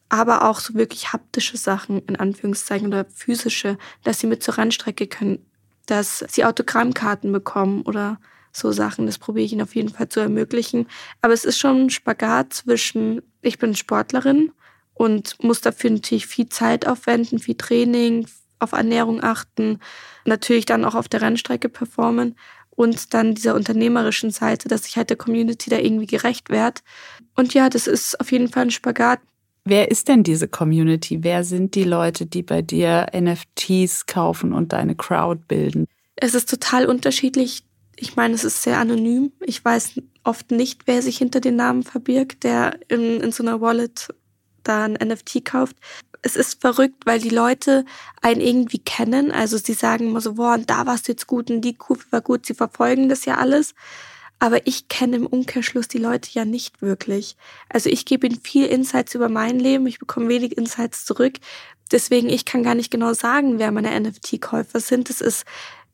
aber 0.10 0.44
auch 0.48 0.60
so 0.60 0.76
wirklich 0.76 1.12
haptische 1.12 1.58
Sachen 1.58 2.00
in 2.06 2.16
Anführungszeichen 2.18 2.88
oder 2.88 3.06
physische, 3.06 3.78
dass 4.04 4.20
sie 4.20 4.28
mit 4.28 4.44
zur 4.44 4.58
Rennstrecke 4.58 5.08
können, 5.08 5.46
dass 5.86 6.26
sie 6.30 6.46
Autogrammkarten 6.46 7.32
bekommen 7.32 7.82
oder 7.84 8.20
so 8.52 8.72
Sachen. 8.72 9.06
Das 9.06 9.18
probiere 9.18 9.46
ich 9.46 9.54
ihnen 9.54 9.62
auf 9.62 9.76
jeden 9.76 9.90
Fall 9.90 10.10
zu 10.10 10.20
ermöglichen. 10.20 10.88
Aber 11.22 11.34
es 11.34 11.46
ist 11.46 11.58
schon 11.58 11.86
ein 11.86 11.90
Spagat 11.90 12.54
zwischen, 12.54 13.22
ich 13.42 13.60
bin 13.60 13.76
Sportlerin 13.76 14.52
und 14.94 15.42
muss 15.44 15.62
dafür 15.62 15.90
natürlich 15.90 16.28
viel 16.28 16.50
Zeit 16.50 16.88
aufwenden, 16.88 17.40
viel 17.40 17.56
Training, 17.56 18.28
auf 18.60 18.74
Ernährung 18.74 19.24
achten, 19.24 19.80
natürlich 20.26 20.66
dann 20.66 20.86
auch 20.86 20.96
auf 20.96 21.10
der 21.10 21.22
Rennstrecke 21.22 21.68
performen 21.68 22.36
und 22.70 23.14
dann 23.14 23.36
dieser 23.36 23.56
unternehmerischen 23.56 24.32
Seite, 24.32 24.68
dass 24.68 24.86
ich 24.86 24.98
halt 24.98 25.10
der 25.10 25.18
Community 25.18 25.70
da 25.70 25.78
irgendwie 25.78 26.06
gerecht 26.06 26.50
werde. 26.50 26.82
Und 27.36 27.54
ja, 27.54 27.70
das 27.70 27.88
ist 27.88 28.20
auf 28.20 28.32
jeden 28.32 28.50
Fall 28.50 28.64
ein 28.64 28.72
Spagat, 28.72 29.20
Wer 29.64 29.92
ist 29.92 30.08
denn 30.08 30.24
diese 30.24 30.48
Community? 30.48 31.24
Wer 31.24 31.44
sind 31.44 31.76
die 31.76 31.84
Leute, 31.84 32.26
die 32.26 32.42
bei 32.42 32.62
dir 32.62 33.08
NFTs 33.16 34.08
kaufen 34.08 34.54
und 34.54 34.74
deine 34.74 34.96
Crowd 34.96 35.44
bilden? 35.48 35.88
Es 36.16 36.34
ist 36.34 36.50
total 36.50 36.88
unterschiedlich. 36.88 37.64
Ich 37.96 38.16
meine, 38.16 38.34
es 38.34 38.44
ist 38.44 38.64
sehr 38.64 38.80
anonym. 38.80 39.32
Ich 39.42 39.64
weiß 39.64 40.02
oft 40.24 40.52
nicht, 40.52 40.88
wer 40.88 41.02
sich 41.02 41.18
hinter 41.18 41.40
den 41.40 41.56
Namen 41.56 41.84
verbirgt, 41.84 42.44
der 42.44 42.80
in, 42.88 43.22
in 43.22 43.32
so 43.32 43.44
einer 43.44 43.62
Wallet 43.62 44.08
da 44.64 44.86
ein 44.86 44.94
NFT 44.94 45.46
kauft. 45.46 45.76
Es 46.24 46.36
ist 46.36 46.62
verrückt, 46.62 47.06
weil 47.06 47.20
die 47.20 47.30
Leute 47.30 47.86
einen 48.22 48.42
irgendwie 48.42 48.80
kennen. 48.80 49.32
Also 49.32 49.58
sie 49.58 49.74
sagen 49.74 50.08
immer 50.08 50.22
so, 50.22 50.36
boah, 50.36 50.54
und 50.54 50.70
da 50.70 50.86
warst 50.86 51.08
du 51.08 51.12
jetzt 51.12 51.28
gut 51.28 51.50
und 51.50 51.62
die 51.62 51.76
Kurve 51.76 52.04
war 52.12 52.22
gut. 52.22 52.46
Sie 52.46 52.54
verfolgen 52.54 53.10
das 53.10 53.26
ja 53.26 53.38
alles. 53.38 53.74
Aber 54.42 54.66
ich 54.66 54.88
kenne 54.88 55.18
im 55.18 55.28
Umkehrschluss 55.28 55.88
die 55.88 56.00
Leute 56.00 56.32
ja 56.34 56.46
nicht 56.46 56.82
wirklich. 56.82 57.36
Also 57.70 57.92
ich 57.92 58.06
gebe 58.06 58.26
ihnen 58.26 58.42
viel 58.42 58.66
Insights 58.66 59.14
über 59.14 59.30
mein 59.30 59.60
Leben. 59.60 59.86
Ich 59.86 60.00
bekomme 60.00 60.30
wenig 60.30 60.58
Insights 60.58 61.06
zurück. 61.06 61.36
Deswegen, 61.92 62.28
ich 62.28 62.44
kann 62.44 62.64
gar 62.64 62.74
nicht 62.74 62.90
genau 62.90 63.14
sagen, 63.14 63.60
wer 63.60 63.72
meine 63.72 63.92
NFT-Käufer 64.00 64.80
sind. 64.80 65.12
Es 65.12 65.22
ist 65.22 65.46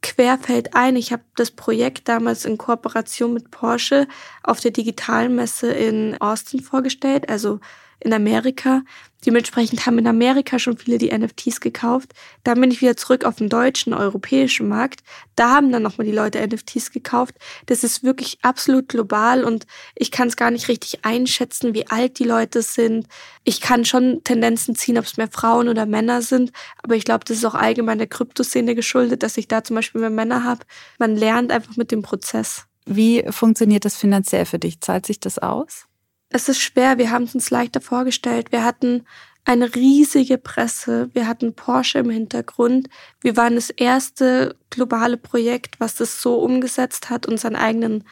querfeld 0.02 0.76
ein. 0.76 0.96
Ich 0.96 1.12
habe 1.12 1.24
das 1.36 1.52
Projekt 1.52 2.08
damals 2.08 2.46
in 2.46 2.58
Kooperation 2.58 3.34
mit 3.34 3.52
Porsche 3.52 4.08
auf 4.44 4.62
der 4.62 4.72
Digitalmesse 4.72 5.70
in 5.70 6.16
Austin 6.22 6.62
vorgestellt, 6.62 7.28
also 7.28 7.60
in 8.00 8.14
Amerika. 8.14 8.82
Dementsprechend 9.26 9.86
haben 9.86 9.98
in 9.98 10.08
Amerika 10.08 10.60
schon 10.60 10.78
viele 10.78 11.00
die 11.00 11.12
NFTs 11.12 11.60
gekauft. 11.60 12.14
Dann 12.44 12.62
bin 12.62 12.70
ich 12.70 12.82
wieder 12.82 12.96
zurück 12.96 13.26
auf 13.26 13.38
den 13.38 13.50
deutschen, 13.50 13.94
europäischen 13.94 14.68
Markt. 14.68 15.02
Da 15.36 15.56
haben 15.56 15.72
dann 15.72 15.82
nochmal 15.82 16.06
die 16.06 16.14
Leute 16.14 16.46
NFTs 16.46 16.92
gekauft. 16.92 17.36
Das 17.66 17.84
ist 17.84 18.04
wirklich 18.04 18.38
absolut 18.44 18.88
global 18.88 19.44
und 19.44 19.66
ich 19.96 20.12
kann 20.12 20.28
es 20.28 20.38
gar 20.38 20.52
nicht 20.52 20.68
richtig 20.68 21.04
einschätzen, 21.04 21.74
wie 21.74 21.88
alt 21.88 22.20
die 22.20 22.26
Leute 22.26 22.62
sind. 22.62 23.08
Ich 23.44 23.60
kann 23.60 23.86
schon 23.86 24.24
Tendenzen 24.24 24.76
ziehen, 24.76 24.98
ob 24.98 25.06
es 25.06 25.18
mehr 25.18 25.30
Frauen 25.30 25.68
oder 25.68 25.86
Männer 25.88 26.22
sind, 26.22 26.52
aber 26.84 26.96
ich 26.96 27.04
glaube, 27.04 27.26
das 27.26 27.38
ist 27.38 27.46
auch 27.46 27.56
allgemein 27.56 27.98
der 27.98 28.08
Kryptoszene 28.08 28.76
geschuldet, 28.76 29.24
dass 29.24 29.38
ich 29.38 29.48
da 29.48 29.64
zum 29.64 29.76
Beispiel 29.76 30.02
mehr 30.02 30.10
Männer 30.12 30.44
habe. 30.44 30.62
Man 31.00 31.16
lernt 31.16 31.52
einfach 31.52 31.76
mit 31.76 31.92
dem 31.92 32.04
Prozess. 32.04 32.66
Wie 32.86 33.26
funktioniert 33.30 33.84
das 33.84 33.98
finanziell 33.98 34.46
für 34.46 34.60
dich? 34.60 34.80
Zahlt 34.80 35.06
sich 35.06 35.20
das 35.20 35.40
aus? 35.40 35.87
Es 36.30 36.50
ist 36.50 36.60
schwer, 36.60 36.98
wir 36.98 37.12
haben 37.12 37.24
es 37.24 37.36
uns 37.36 37.50
leichter 37.50 37.82
vorgestellt. 37.82 38.52
Wir 38.52 38.64
hatten 38.64 39.06
eine 39.46 39.76
riesige 39.76 40.38
Presse, 40.38 41.10
wir 41.14 41.26
hatten 41.26 41.54
Porsche 41.54 42.00
im 42.00 42.10
Hintergrund. 42.10 42.90
Wir 43.22 43.38
waren 43.38 43.56
das 43.56 43.70
erste 43.70 44.58
globale 44.70 45.16
Projekt, 45.16 45.80
was 45.80 45.96
das 45.96 46.22
so 46.22 46.36
umgesetzt 46.40 47.10
hat 47.10 47.26
und 47.26 47.40
seinen 47.40 47.56
eigenen 47.56 48.04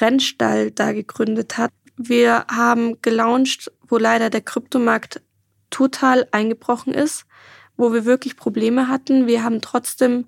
Rennstall 0.00 0.70
da 0.70 0.92
gegründet 0.92 1.58
hat. 1.58 1.72
Wir 1.96 2.46
haben 2.48 3.00
gelauncht, 3.02 3.72
wo 3.88 3.98
leider 3.98 4.30
der 4.30 4.40
Kryptomarkt 4.40 5.20
total 5.70 6.28
eingebrochen 6.30 6.94
ist, 6.94 7.26
wo 7.76 7.92
wir 7.92 8.04
wirklich 8.04 8.36
Probleme 8.36 8.86
hatten. 8.86 9.26
Wir 9.26 9.42
haben 9.42 9.60
trotzdem 9.60 10.26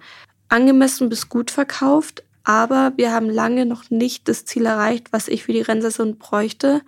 angemessen 0.48 1.08
bis 1.08 1.28
gut 1.28 1.52
verkauft, 1.52 2.24
aber 2.42 2.92
wir 2.96 3.12
haben 3.12 3.30
lange 3.30 3.66
noch 3.66 3.88
nicht 3.90 4.26
das 4.26 4.44
Ziel 4.44 4.66
erreicht, 4.66 5.12
was 5.12 5.28
ich 5.28 5.44
für 5.44 5.52
die 5.52 5.60
Rennsaison 5.60 6.18
bräuchte 6.18 6.82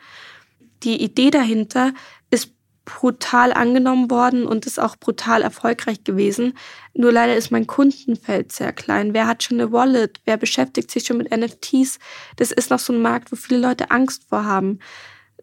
die 0.83 1.03
Idee 1.03 1.31
dahinter 1.31 1.93
ist 2.31 2.53
brutal 2.85 3.53
angenommen 3.53 4.11
worden 4.11 4.47
und 4.47 4.65
ist 4.65 4.81
auch 4.81 4.97
brutal 4.97 5.43
erfolgreich 5.43 6.05
gewesen. 6.05 6.57
Nur 6.95 7.13
leider 7.13 7.37
ist 7.37 7.51
mein 7.51 7.67
Kundenfeld 7.67 8.51
sehr 8.51 8.73
klein. 8.73 9.13
Wer 9.13 9.27
hat 9.27 9.43
schon 9.43 9.61
eine 9.61 9.73
Wallet? 9.73 10.21
Wer 10.25 10.39
beschäftigt 10.39 10.91
sich 10.91 11.05
schon 11.05 11.19
mit 11.19 11.31
NFTs? 11.31 11.99
Das 12.37 12.51
ist 12.51 12.71
noch 12.71 12.79
so 12.79 12.95
ein 12.95 13.03
Markt, 13.03 13.31
wo 13.31 13.37
viele 13.37 13.61
Leute 13.61 13.91
Angst 13.91 14.25
vor 14.29 14.45
haben. 14.45 14.79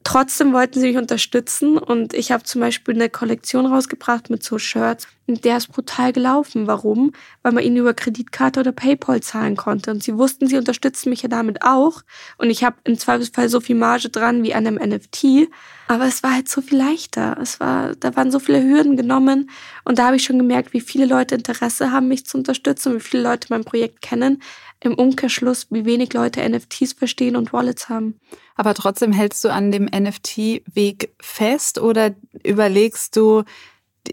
Trotzdem 0.03 0.53
wollten 0.53 0.79
sie 0.79 0.87
mich 0.87 0.97
unterstützen 0.97 1.77
und 1.77 2.13
ich 2.13 2.31
habe 2.31 2.43
zum 2.43 2.61
Beispiel 2.61 2.95
eine 2.95 3.09
Kollektion 3.09 3.65
rausgebracht 3.65 4.29
mit 4.29 4.43
so 4.43 4.57
Shirts 4.57 5.07
und 5.27 5.43
der 5.43 5.57
ist 5.57 5.67
brutal 5.67 6.13
gelaufen. 6.13 6.67
Warum? 6.67 7.11
Weil 7.41 7.53
man 7.53 7.63
ihn 7.63 7.77
über 7.77 7.93
Kreditkarte 7.93 8.59
oder 8.59 8.71
PayPal 8.71 9.21
zahlen 9.21 9.55
konnte 9.55 9.91
und 9.91 10.03
sie 10.03 10.17
wussten, 10.17 10.47
sie 10.47 10.57
unterstützen 10.57 11.09
mich 11.09 11.21
ja 11.21 11.29
damit 11.29 11.63
auch 11.63 12.01
und 12.37 12.49
ich 12.49 12.63
habe 12.63 12.77
im 12.83 12.97
Zweifelsfall 12.97 13.49
so 13.49 13.59
viel 13.59 13.75
Marge 13.75 14.09
dran 14.09 14.43
wie 14.43 14.53
an 14.53 14.67
einem 14.67 14.89
NFT, 14.89 15.47
aber 15.87 16.05
es 16.05 16.23
war 16.23 16.33
halt 16.33 16.49
so 16.49 16.61
viel 16.61 16.77
leichter. 16.77 17.37
Es 17.41 17.59
war, 17.59 17.95
da 17.95 18.15
waren 18.15 18.31
so 18.31 18.39
viele 18.39 18.63
Hürden 18.63 18.97
genommen 18.97 19.49
und 19.83 19.99
da 19.99 20.07
habe 20.07 20.15
ich 20.15 20.23
schon 20.23 20.37
gemerkt, 20.37 20.73
wie 20.73 20.81
viele 20.81 21.05
Leute 21.05 21.35
Interesse 21.35 21.91
haben, 21.91 22.07
mich 22.07 22.25
zu 22.25 22.37
unterstützen 22.37 22.95
wie 22.95 22.99
viele 22.99 23.23
Leute 23.23 23.47
mein 23.49 23.63
Projekt 23.63 24.01
kennen, 24.01 24.41
im 24.79 24.93
Umkehrschluss, 24.93 25.67
wie 25.71 25.85
wenig 25.85 26.13
Leute 26.13 26.47
NFTs 26.47 26.93
verstehen 26.93 27.35
und 27.35 27.53
Wallets 27.53 27.89
haben. 27.89 28.19
Aber 28.55 28.73
trotzdem 28.73 29.11
hältst 29.11 29.43
du 29.43 29.49
an 29.49 29.71
dem 29.71 29.85
NFT-Weg 29.85 31.13
fest 31.19 31.79
oder 31.79 32.15
überlegst 32.43 33.15
du, 33.15 33.43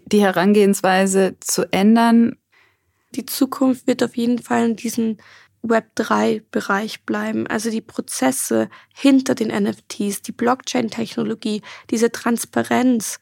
die 0.06 0.22
Herangehensweise 0.22 1.36
zu 1.40 1.70
ändern? 1.72 2.36
Die 3.14 3.26
Zukunft 3.26 3.86
wird 3.86 4.02
auf 4.02 4.16
jeden 4.16 4.38
Fall 4.38 4.70
in 4.70 4.76
diesem 4.76 5.18
Web3-Bereich 5.64 7.04
bleiben. 7.04 7.46
Also 7.46 7.70
die 7.70 7.80
Prozesse 7.80 8.68
hinter 8.94 9.34
den 9.34 9.48
NFTs, 9.48 10.22
die 10.22 10.32
Blockchain-Technologie, 10.32 11.62
diese 11.90 12.10
Transparenz, 12.10 13.20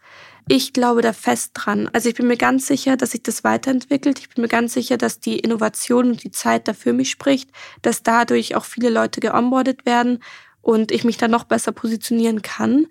ich 0.49 0.73
glaube 0.73 1.03
da 1.03 1.13
fest 1.13 1.53
dran. 1.55 1.89
Also 1.93 2.09
ich 2.09 2.17
bin 2.17 2.27
mir 2.27 2.37
ganz 2.37 2.67
sicher, 2.67 2.97
dass 2.97 3.13
sich 3.13 3.23
das 3.23 3.45
weiterentwickelt. 3.45 4.19
Ich 4.19 4.31
bin 4.31 4.43
mir 4.43 4.49
ganz 4.49 4.75
sicher, 4.75 4.97
dass 4.97 5.21
die 5.21 5.39
Innovation 5.39 6.11
und 6.11 6.25
die 6.25 6.33
Zeit 6.33 6.67
da 6.67 6.73
für 6.73 6.93
mich 6.93 7.11
spricht, 7.11 7.51
dass 7.83 8.03
dadurch 8.03 8.57
auch 8.57 8.65
viele 8.65 8.91
Leute 8.91 9.21
geonboardet 9.21 9.87
werden 9.87 10.23
und 10.61 10.91
ich 10.91 11.05
mich 11.05 11.19
dann 11.19 11.31
noch 11.31 11.45
besser 11.45 11.73
positionieren 11.73 12.43
kann. 12.43 12.87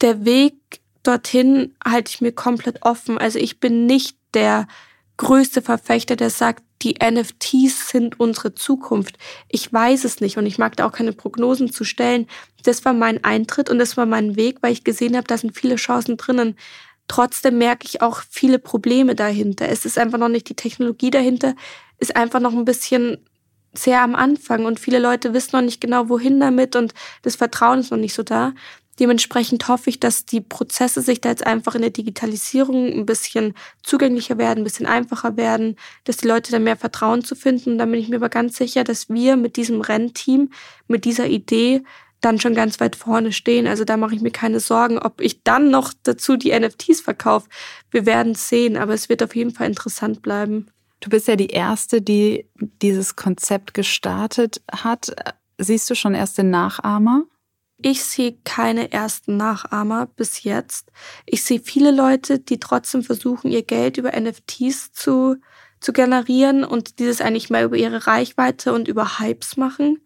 Der 0.00 0.24
Weg 0.24 0.80
dorthin 1.08 1.74
halte 1.84 2.10
ich 2.10 2.20
mir 2.20 2.32
komplett 2.32 2.82
offen. 2.82 3.16
Also 3.16 3.38
ich 3.38 3.60
bin 3.60 3.86
nicht 3.86 4.16
der 4.34 4.68
größte 5.16 5.62
Verfechter, 5.62 6.16
der 6.16 6.30
sagt, 6.30 6.62
die 6.82 6.96
NFTs 7.02 7.88
sind 7.88 8.20
unsere 8.20 8.54
Zukunft. 8.54 9.18
Ich 9.48 9.72
weiß 9.72 10.04
es 10.04 10.20
nicht 10.20 10.36
und 10.36 10.46
ich 10.46 10.58
mag 10.58 10.76
da 10.76 10.86
auch 10.86 10.92
keine 10.92 11.12
Prognosen 11.12 11.72
zu 11.72 11.82
stellen. 11.82 12.26
Das 12.62 12.84
war 12.84 12.92
mein 12.92 13.24
Eintritt 13.24 13.70
und 13.70 13.78
das 13.78 13.96
war 13.96 14.06
mein 14.06 14.36
Weg, 14.36 14.58
weil 14.60 14.72
ich 14.72 14.84
gesehen 14.84 15.16
habe, 15.16 15.26
da 15.26 15.38
sind 15.38 15.56
viele 15.56 15.76
Chancen 15.76 16.18
drinnen. 16.18 16.56
Trotzdem 17.08 17.58
merke 17.58 17.86
ich 17.88 18.02
auch 18.02 18.22
viele 18.30 18.58
Probleme 18.58 19.14
dahinter. 19.14 19.68
Es 19.68 19.86
ist 19.86 19.98
einfach 19.98 20.18
noch 20.18 20.28
nicht 20.28 20.48
die 20.50 20.56
Technologie 20.56 21.10
dahinter, 21.10 21.54
ist 21.98 22.14
einfach 22.14 22.38
noch 22.38 22.52
ein 22.52 22.66
bisschen 22.66 23.16
sehr 23.72 24.02
am 24.02 24.14
Anfang 24.14 24.66
und 24.66 24.78
viele 24.78 24.98
Leute 24.98 25.32
wissen 25.32 25.50
noch 25.54 25.62
nicht 25.62 25.80
genau, 25.80 26.08
wohin 26.08 26.38
damit 26.38 26.76
und 26.76 26.94
das 27.22 27.36
Vertrauen 27.36 27.80
ist 27.80 27.90
noch 27.90 27.98
nicht 27.98 28.14
so 28.14 28.22
da. 28.22 28.52
Dementsprechend 28.98 29.68
hoffe 29.68 29.90
ich, 29.90 30.00
dass 30.00 30.26
die 30.26 30.40
Prozesse 30.40 31.02
sich 31.02 31.20
da 31.20 31.28
jetzt 31.28 31.46
einfach 31.46 31.74
in 31.74 31.82
der 31.82 31.90
Digitalisierung 31.90 32.92
ein 32.92 33.06
bisschen 33.06 33.54
zugänglicher 33.82 34.38
werden, 34.38 34.60
ein 34.60 34.64
bisschen 34.64 34.86
einfacher 34.86 35.36
werden, 35.36 35.76
dass 36.04 36.16
die 36.16 36.26
Leute 36.26 36.50
da 36.50 36.58
mehr 36.58 36.76
Vertrauen 36.76 37.22
zu 37.22 37.36
finden. 37.36 37.72
Und 37.72 37.78
dann 37.78 37.90
bin 37.90 38.00
ich 38.00 38.08
mir 38.08 38.16
aber 38.16 38.28
ganz 38.28 38.56
sicher, 38.56 38.82
dass 38.82 39.08
wir 39.08 39.36
mit 39.36 39.56
diesem 39.56 39.80
Rennteam, 39.80 40.50
mit 40.88 41.04
dieser 41.04 41.28
Idee 41.28 41.82
dann 42.20 42.40
schon 42.40 42.54
ganz 42.54 42.80
weit 42.80 42.96
vorne 42.96 43.32
stehen. 43.32 43.68
Also 43.68 43.84
da 43.84 43.96
mache 43.96 44.16
ich 44.16 44.20
mir 44.20 44.32
keine 44.32 44.58
Sorgen, 44.58 44.98
ob 44.98 45.20
ich 45.20 45.44
dann 45.44 45.70
noch 45.70 45.92
dazu 46.02 46.36
die 46.36 46.58
NFTs 46.58 47.00
verkaufe. 47.00 47.48
Wir 47.92 48.06
werden 48.06 48.34
sehen, 48.34 48.76
aber 48.76 48.94
es 48.94 49.08
wird 49.08 49.22
auf 49.22 49.36
jeden 49.36 49.52
Fall 49.52 49.68
interessant 49.68 50.22
bleiben. 50.22 50.66
Du 51.00 51.10
bist 51.10 51.28
ja 51.28 51.36
die 51.36 51.48
Erste, 51.48 52.02
die 52.02 52.46
dieses 52.82 53.14
Konzept 53.14 53.74
gestartet 53.74 54.60
hat. 54.72 55.14
Siehst 55.58 55.88
du 55.88 55.94
schon 55.94 56.14
erste 56.14 56.42
Nachahmer? 56.42 57.24
Ich 57.80 58.04
sehe 58.04 58.36
keine 58.44 58.90
ersten 58.90 59.36
Nachahmer 59.36 60.06
bis 60.06 60.42
jetzt. 60.42 60.90
Ich 61.26 61.44
sehe 61.44 61.60
viele 61.60 61.92
Leute, 61.92 62.40
die 62.40 62.58
trotzdem 62.58 63.04
versuchen, 63.04 63.52
ihr 63.52 63.62
Geld 63.62 63.98
über 63.98 64.18
NFTs 64.18 64.92
zu, 64.92 65.36
zu 65.78 65.92
generieren 65.92 66.64
und 66.64 66.98
dieses 66.98 67.20
eigentlich 67.20 67.50
mal 67.50 67.62
über 67.62 67.76
ihre 67.76 68.08
Reichweite 68.08 68.72
und 68.72 68.88
über 68.88 69.20
Hypes 69.20 69.56
machen. 69.56 70.02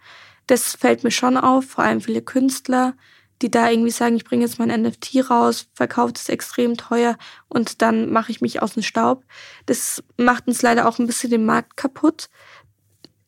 Das 0.47 0.75
fällt 0.75 1.02
mir 1.02 1.11
schon 1.11 1.38
auf, 1.38 1.64
vor 1.64 1.85
allem 1.85 2.02
viele 2.02 2.21
Künstler, 2.21 2.95
die 3.41 3.50
da 3.50 3.71
irgendwie 3.71 3.91
sagen, 3.91 4.17
ich 4.17 4.25
bringe 4.25 4.45
jetzt 4.45 4.59
mein 4.59 4.69
NFT 4.83 5.31
raus, 5.31 5.67
verkaufe 5.73 6.12
es 6.14 6.29
extrem 6.29 6.76
teuer 6.76 7.17
und 7.49 7.81
dann 7.81 8.11
mache 8.11 8.33
ich 8.33 8.43
mich 8.43 8.61
aus 8.61 8.75
dem 8.75 8.83
Staub. 8.83 9.25
Das 9.64 10.02
macht 10.19 10.47
uns 10.47 10.61
leider 10.61 10.87
auch 10.87 10.99
ein 10.99 11.07
bisschen 11.07 11.31
den 11.31 11.47
Markt 11.47 11.79
kaputt 11.79 12.29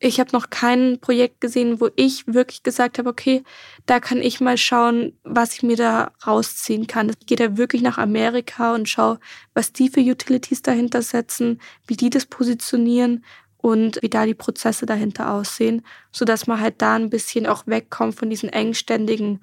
ich 0.05 0.21
habe 0.21 0.31
noch 0.33 0.51
kein 0.51 0.99
Projekt 1.01 1.41
gesehen, 1.41 1.81
wo 1.81 1.89
ich 1.97 2.27
wirklich 2.27 2.63
gesagt 2.63 2.99
habe, 2.99 3.09
okay, 3.09 3.43
da 3.87 4.01
kann 4.01 4.19
ich 4.19 4.39
mal 4.39 4.59
schauen, 4.59 5.19
was 5.25 5.55
ich 5.55 5.63
mir 5.63 5.77
da 5.77 6.13
rausziehen 6.27 6.87
kann. 6.87 7.09
Ich 7.09 7.27
gehe 7.27 7.39
da 7.39 7.57
wirklich 7.57 7.81
nach 7.81 7.97
Amerika 7.97 8.75
und 8.75 8.87
schaue, 8.87 9.19
was 9.55 9.73
die 9.73 9.89
für 9.89 10.01
Utilities 10.01 10.61
dahinter 10.61 11.01
setzen, 11.01 11.59
wie 11.87 11.97
die 11.97 12.11
das 12.11 12.27
positionieren 12.27 13.25
und 13.57 14.03
wie 14.03 14.11
da 14.11 14.27
die 14.27 14.35
Prozesse 14.35 14.85
dahinter 14.85 15.33
aussehen, 15.33 15.81
sodass 16.13 16.47
man 16.47 16.61
halt 16.61 16.83
da 16.83 16.97
ein 16.97 17.09
bisschen 17.09 17.47
auch 17.47 17.67
wegkommt 17.67 18.15
von 18.15 18.29
diesen 18.29 18.51
engständigen, 18.51 19.43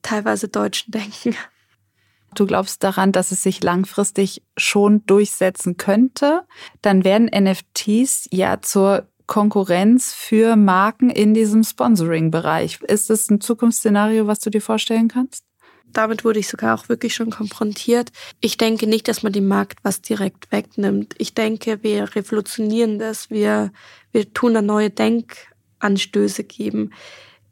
teilweise 0.00 0.48
deutschen 0.48 0.92
Denken. 0.92 1.36
Du 2.34 2.46
glaubst 2.46 2.82
daran, 2.84 3.12
dass 3.12 3.32
es 3.32 3.42
sich 3.42 3.62
langfristig 3.62 4.42
schon 4.56 5.04
durchsetzen 5.04 5.76
könnte, 5.76 6.46
dann 6.80 7.04
werden 7.04 7.26
NFTs 7.26 8.28
ja 8.30 8.62
zur 8.62 9.09
Konkurrenz 9.30 10.12
für 10.12 10.56
Marken 10.56 11.08
in 11.08 11.34
diesem 11.34 11.62
Sponsoring-Bereich. 11.62 12.80
Ist 12.88 13.10
das 13.10 13.30
ein 13.30 13.40
Zukunftsszenario, 13.40 14.26
was 14.26 14.40
du 14.40 14.50
dir 14.50 14.60
vorstellen 14.60 15.06
kannst? 15.06 15.44
Damit 15.92 16.24
wurde 16.24 16.40
ich 16.40 16.48
sogar 16.48 16.74
auch 16.74 16.88
wirklich 16.88 17.14
schon 17.14 17.30
konfrontiert. 17.30 18.10
Ich 18.40 18.56
denke 18.56 18.88
nicht, 18.88 19.06
dass 19.06 19.22
man 19.22 19.32
dem 19.32 19.46
Markt 19.46 19.78
was 19.84 20.02
direkt 20.02 20.50
wegnimmt. 20.50 21.14
Ich 21.18 21.34
denke, 21.34 21.78
wir 21.82 22.14
revolutionieren 22.16 22.98
das. 22.98 23.30
Wir, 23.30 23.72
wir 24.10 24.34
tun 24.34 24.54
da 24.54 24.62
neue 24.62 24.90
Denk, 24.90 25.36
Denkanstöße 25.80 26.42
geben. 26.42 26.92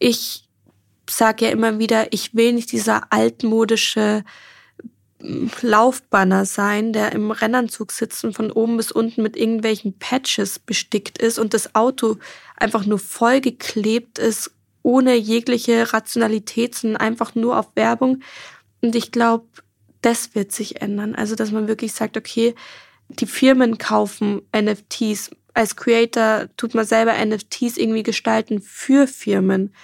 Ich 0.00 0.48
sage 1.08 1.46
ja 1.46 1.50
immer 1.52 1.78
wieder, 1.78 2.12
ich 2.12 2.34
will 2.34 2.54
nicht 2.54 2.72
dieser 2.72 3.12
altmodische 3.12 4.24
Laufbanner 5.20 6.44
sein, 6.44 6.92
der 6.92 7.12
im 7.12 7.30
Rennanzug 7.30 7.90
sitzt 7.92 8.24
und 8.24 8.34
von 8.34 8.52
oben 8.52 8.76
bis 8.76 8.92
unten 8.92 9.22
mit 9.22 9.36
irgendwelchen 9.36 9.98
Patches 9.98 10.58
bestickt 10.58 11.18
ist 11.18 11.38
und 11.38 11.54
das 11.54 11.74
Auto 11.74 12.18
einfach 12.56 12.86
nur 12.86 12.98
vollgeklebt 12.98 14.18
ist, 14.18 14.52
ohne 14.82 15.16
jegliche 15.16 15.92
Rationalität, 15.92 16.74
sondern 16.74 17.00
einfach 17.00 17.34
nur 17.34 17.58
auf 17.58 17.74
Werbung. 17.74 18.22
Und 18.80 18.94
ich 18.94 19.10
glaube, 19.10 19.46
das 20.02 20.34
wird 20.36 20.52
sich 20.52 20.80
ändern. 20.80 21.14
Also, 21.16 21.34
dass 21.34 21.50
man 21.50 21.66
wirklich 21.66 21.92
sagt, 21.92 22.16
okay, 22.16 22.54
die 23.08 23.26
Firmen 23.26 23.78
kaufen 23.78 24.42
NFTs. 24.56 25.30
Als 25.54 25.74
Creator 25.74 26.46
tut 26.56 26.74
man 26.74 26.84
selber 26.84 27.14
NFTs 27.24 27.76
irgendwie 27.76 28.04
gestalten 28.04 28.62
für 28.62 29.08
Firmen, 29.08 29.74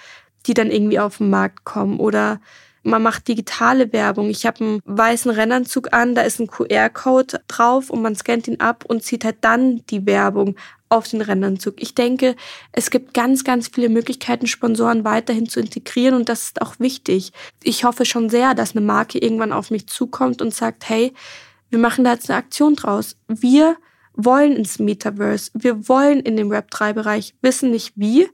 die 0.45 0.53
dann 0.53 0.71
irgendwie 0.71 0.99
auf 0.99 1.17
den 1.17 1.29
Markt 1.29 1.65
kommen. 1.65 1.99
Oder 1.99 2.39
man 2.85 3.01
macht 3.01 3.27
digitale 3.27 3.91
Werbung. 3.91 4.29
Ich 4.29 4.45
habe 4.45 4.63
einen 4.63 4.81
weißen 4.85 5.31
Rennanzug 5.31 5.91
an, 5.91 6.15
da 6.15 6.21
ist 6.21 6.39
ein 6.39 6.47
QR-Code 6.47 7.41
drauf 7.47 7.89
und 7.89 8.01
man 8.01 8.15
scannt 8.15 8.47
ihn 8.47 8.59
ab 8.59 8.85
und 8.87 9.03
zieht 9.03 9.25
halt 9.25 9.37
dann 9.41 9.83
die 9.89 10.05
Werbung 10.05 10.55
auf 10.87 11.07
den 11.07 11.21
Rennanzug. 11.21 11.81
Ich 11.81 11.95
denke, 11.95 12.35
es 12.71 12.91
gibt 12.91 13.13
ganz, 13.13 13.43
ganz 13.43 13.69
viele 13.69 13.89
Möglichkeiten, 13.89 14.45
Sponsoren 14.45 15.03
weiterhin 15.03 15.49
zu 15.49 15.59
integrieren 15.59 16.15
und 16.15 16.29
das 16.29 16.43
ist 16.43 16.61
auch 16.61 16.79
wichtig. 16.79 17.33
Ich 17.63 17.83
hoffe 17.83 18.05
schon 18.05 18.29
sehr, 18.29 18.53
dass 18.53 18.75
eine 18.75 18.85
Marke 18.85 19.17
irgendwann 19.17 19.51
auf 19.51 19.71
mich 19.71 19.87
zukommt 19.87 20.41
und 20.41 20.53
sagt, 20.53 20.87
hey, 20.87 21.11
wir 21.69 21.79
machen 21.79 22.03
da 22.03 22.13
jetzt 22.13 22.29
eine 22.29 22.37
Aktion 22.37 22.75
draus. 22.75 23.17
Wir 23.27 23.77
wollen 24.13 24.55
ins 24.55 24.79
Metaverse. 24.79 25.51
Wir 25.55 25.89
wollen 25.89 26.19
in 26.19 26.37
den 26.37 26.51
Web3-Bereich, 26.51 27.33
wissen 27.41 27.71
nicht 27.71 27.93
wie. 27.95 28.29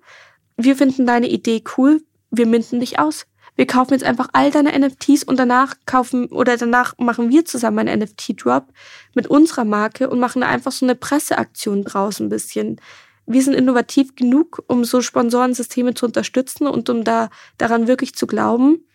Wir 0.58 0.76
finden 0.76 1.06
deine 1.08 1.30
Idee 1.30 1.64
cool. 1.78 2.04
Wir 2.30 2.46
minden 2.46 2.80
dich 2.80 3.00
aus. 3.00 3.26
Wir 3.56 3.68
kaufen 3.68 3.94
jetzt 3.94 4.04
einfach 4.04 4.30
all 4.34 4.50
deine 4.50 4.78
NFTs 4.78 5.24
und 5.24 5.38
danach 5.38 5.76
kaufen 5.86 6.28
oder 6.28 6.58
danach 6.58 6.98
machen 6.98 7.30
wir 7.30 7.46
zusammen 7.46 7.88
einen 7.88 8.02
NFT-Drop 8.02 8.66
mit 9.14 9.28
unserer 9.28 9.66
Marke 9.66 10.10
und 10.10 10.20
machen 10.20 10.44
einfach 10.44 10.72
so 10.72 10.86
eine 10.86 10.96
Presseaktion 10.96 11.84
draus 11.84 12.20
ein 12.20 12.30
bisschen. 12.30 12.80
Wir 13.26 13.44
sind 13.44 13.54
innovativ 13.54 14.16
genug, 14.16 14.64
um 14.68 14.84
so 14.84 15.02
Sponsorensysteme 15.02 15.94
zu 15.94 16.06
unterstützen 16.06 16.66
und 16.68 16.90
um 16.90 17.04
da 17.04 17.30
daran 17.58 17.88
wirklich 17.88 18.16
zu 18.16 18.26
glauben 18.26 18.86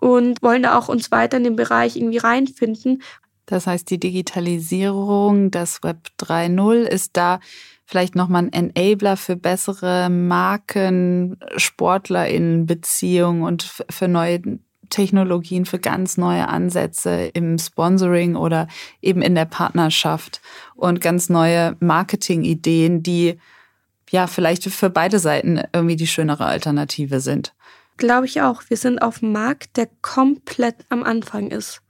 und 0.00 0.42
wollen 0.42 0.62
da 0.62 0.78
auch 0.78 0.88
uns 0.88 1.10
weiter 1.10 1.36
in 1.36 1.44
den 1.44 1.56
Bereich 1.56 1.96
irgendwie 1.96 2.18
reinfinden. 2.18 3.02
Das 3.46 3.66
heißt, 3.66 3.90
die 3.90 3.98
Digitalisierung, 3.98 5.50
das 5.50 5.82
Web 5.82 6.08
3.0 6.20 6.82
ist 6.82 7.16
da 7.16 7.40
vielleicht 7.90 8.14
nochmal 8.14 8.48
ein 8.52 8.72
Enabler 8.74 9.16
für 9.16 9.34
bessere 9.34 10.08
Marken, 10.10 11.36
SportlerInnen-Beziehungen 11.56 13.42
und 13.42 13.64
für 13.90 14.06
neue 14.06 14.40
Technologien, 14.90 15.66
für 15.66 15.80
ganz 15.80 16.16
neue 16.16 16.48
Ansätze 16.48 17.30
im 17.34 17.58
Sponsoring 17.58 18.36
oder 18.36 18.68
eben 19.02 19.22
in 19.22 19.34
der 19.34 19.44
Partnerschaft 19.44 20.40
und 20.76 21.00
ganz 21.00 21.28
neue 21.28 21.76
Marketing-Ideen, 21.80 23.02
die 23.02 23.40
ja 24.10 24.28
vielleicht 24.28 24.64
für 24.64 24.90
beide 24.90 25.18
Seiten 25.18 25.60
irgendwie 25.72 25.96
die 25.96 26.06
schönere 26.06 26.46
Alternative 26.46 27.20
sind. 27.20 27.54
Glaube 27.96 28.26
ich 28.26 28.40
auch. 28.40 28.62
Wir 28.68 28.76
sind 28.76 29.00
auf 29.00 29.20
einem 29.20 29.32
Markt, 29.32 29.76
der 29.76 29.88
komplett 30.00 30.76
am 30.90 31.02
Anfang 31.02 31.50
ist. 31.50 31.82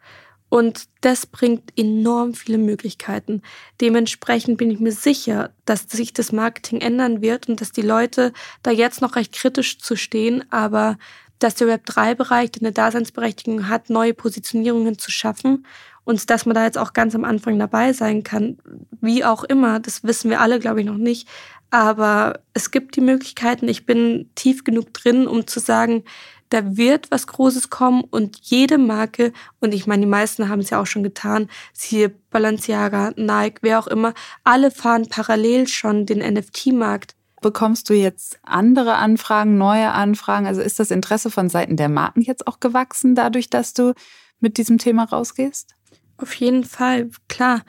Und 0.51 0.89
das 1.01 1.27
bringt 1.27 1.73
enorm 1.79 2.35
viele 2.35 2.59
Möglichkeiten. 2.59 3.41
Dementsprechend 3.81 4.59
bin 4.59 4.71
ich 4.71 4.81
mir 4.81 4.93
sicher, 4.93 5.51
dass 5.65 5.85
sich 5.89 6.13
das 6.13 6.33
Marketing 6.33 6.81
ändern 6.81 7.23
wird 7.23 7.49
und 7.49 7.61
dass 7.61 7.73
die 7.73 7.83
Leute 7.83 8.33
da 8.63 8.73
jetzt 8.73 9.01
noch 9.01 9.17
recht 9.17 9.33
kritisch 9.33 9.79
zu 9.79 9.97
stehen, 9.97 10.45
aber 10.51 10.99
dass 11.39 11.55
der 11.55 11.69
Web3-Bereich 11.69 12.51
eine 12.61 12.73
Daseinsberechtigung 12.73 13.69
hat, 13.69 13.91
neue 13.91 14.13
Positionierungen 14.13 14.99
zu 14.99 15.11
schaffen 15.11 15.65
und 16.05 16.29
dass 16.29 16.47
man 16.47 16.57
da 16.57 16.65
jetzt 16.65 16.79
auch 16.79 16.93
ganz 16.93 17.15
am 17.15 17.25
Anfang 17.25 17.59
dabei 17.59 17.93
sein 17.93 18.25
kann, 18.25 18.59
wie 19.01 19.25
auch 19.25 19.45
immer, 19.45 19.79
das 19.79 20.03
wissen 20.03 20.31
wir 20.31 20.41
alle, 20.41 20.59
glaube 20.59 20.81
ich, 20.81 20.87
noch 20.87 20.97
nicht. 20.97 21.29
Aber 21.71 22.41
es 22.53 22.73
gibt 22.73 22.97
die 22.97 23.01
Möglichkeiten. 23.01 23.69
Ich 23.69 23.87
bin 23.87 24.29
tief 24.35 24.65
genug 24.65 24.93
drin, 24.93 25.29
um 25.29 25.47
zu 25.47 25.61
sagen, 25.61 26.03
da 26.51 26.77
wird 26.77 27.11
was 27.11 27.27
Großes 27.27 27.71
kommen 27.71 28.05
und 28.11 28.37
jede 28.43 28.77
Marke, 28.77 29.33
und 29.61 29.73
ich 29.73 29.87
meine, 29.87 30.03
die 30.03 30.11
meisten 30.11 30.49
haben 30.49 30.61
es 30.61 30.71
ja 30.71 30.81
auch 30.81 30.87
schon 30.87 31.03
getan, 31.03 31.49
siehe 31.73 32.11
Balenciaga, 32.31 33.13
Nike, 33.17 33.61
wer 33.63 33.79
auch 33.79 33.87
immer, 33.87 34.15
alle 34.45 34.71
fahren 34.71 35.09
parallel 35.09 35.67
schon 35.69 36.07
den 36.07 36.19
NFT-Markt. 36.19 37.15
Bekommst 37.41 37.89
du 37.89 37.95
jetzt 37.95 38.39
andere 38.43 38.97
Anfragen, 38.97 39.57
neue 39.57 39.93
Anfragen? 39.93 40.47
Also 40.47 40.61
ist 40.61 40.79
das 40.79 40.91
Interesse 40.91 41.31
von 41.31 41.49
Seiten 41.49 41.77
der 41.77 41.89
Marken 41.89 42.21
jetzt 42.21 42.47
auch 42.47 42.61
gewachsen, 42.61 43.15
dadurch, 43.15 43.49
dass 43.49 43.73
du 43.73 43.95
mit 44.41 44.59
diesem 44.59 44.77
Thema 44.77 45.05
rausgehst? 45.05 45.75
Auf 46.19 46.35
jeden 46.35 46.65
Fall, 46.65 47.11
klar. 47.29 47.63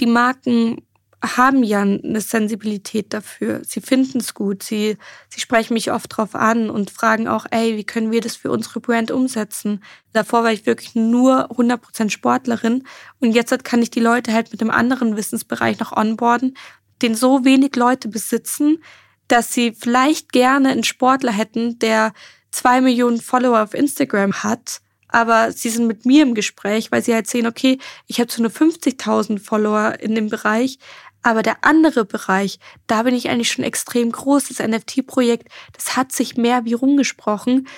Die 0.00 0.06
Marken 0.06 0.82
haben 1.22 1.64
ja 1.64 1.80
eine 1.82 2.20
Sensibilität 2.20 3.12
dafür. 3.12 3.62
Sie 3.64 3.80
finden 3.80 4.18
es 4.18 4.34
gut. 4.34 4.62
Sie, 4.62 4.96
sie 5.28 5.40
sprechen 5.40 5.74
mich 5.74 5.90
oft 5.90 6.16
drauf 6.16 6.34
an 6.34 6.70
und 6.70 6.90
fragen 6.90 7.26
auch, 7.26 7.44
ey, 7.50 7.76
wie 7.76 7.84
können 7.84 8.12
wir 8.12 8.20
das 8.20 8.36
für 8.36 8.52
unsere 8.52 8.80
Brand 8.80 9.10
umsetzen? 9.10 9.82
Davor 10.12 10.44
war 10.44 10.52
ich 10.52 10.66
wirklich 10.66 10.94
nur 10.94 11.50
100% 11.50 12.10
Sportlerin 12.10 12.84
und 13.20 13.32
jetzt 13.32 13.64
kann 13.64 13.82
ich 13.82 13.90
die 13.90 14.00
Leute 14.00 14.32
halt 14.32 14.52
mit 14.52 14.60
einem 14.60 14.70
anderen 14.70 15.16
Wissensbereich 15.16 15.80
noch 15.80 15.92
onboarden, 15.92 16.56
den 17.02 17.14
so 17.14 17.44
wenig 17.44 17.74
Leute 17.74 18.08
besitzen, 18.08 18.82
dass 19.26 19.52
sie 19.52 19.72
vielleicht 19.72 20.32
gerne 20.32 20.70
einen 20.70 20.84
Sportler 20.84 21.32
hätten, 21.32 21.78
der 21.80 22.12
zwei 22.50 22.80
Millionen 22.80 23.20
Follower 23.20 23.62
auf 23.62 23.74
Instagram 23.74 24.42
hat, 24.42 24.80
aber 25.08 25.52
sie 25.52 25.70
sind 25.70 25.86
mit 25.86 26.04
mir 26.04 26.22
im 26.22 26.34
Gespräch, 26.34 26.92
weil 26.92 27.02
sie 27.02 27.14
halt 27.14 27.26
sehen, 27.26 27.46
okay, 27.46 27.78
ich 28.06 28.20
habe 28.20 28.30
so 28.30 28.42
nur 28.42 28.50
50.000 28.50 29.40
Follower 29.40 29.98
in 30.00 30.14
dem 30.14 30.28
Bereich, 30.28 30.78
aber 31.22 31.42
der 31.42 31.64
andere 31.64 32.04
Bereich, 32.04 32.58
da 32.86 33.02
bin 33.02 33.14
ich 33.14 33.28
eigentlich 33.28 33.50
schon 33.50 33.64
extrem 33.64 34.12
groß. 34.12 34.48
Das 34.48 34.66
NFT-Projekt, 34.66 35.48
das 35.72 35.96
hat 35.96 36.12
sich 36.12 36.36
mehr 36.36 36.64
wie 36.64 36.74
rumgesprochen. 36.74 37.68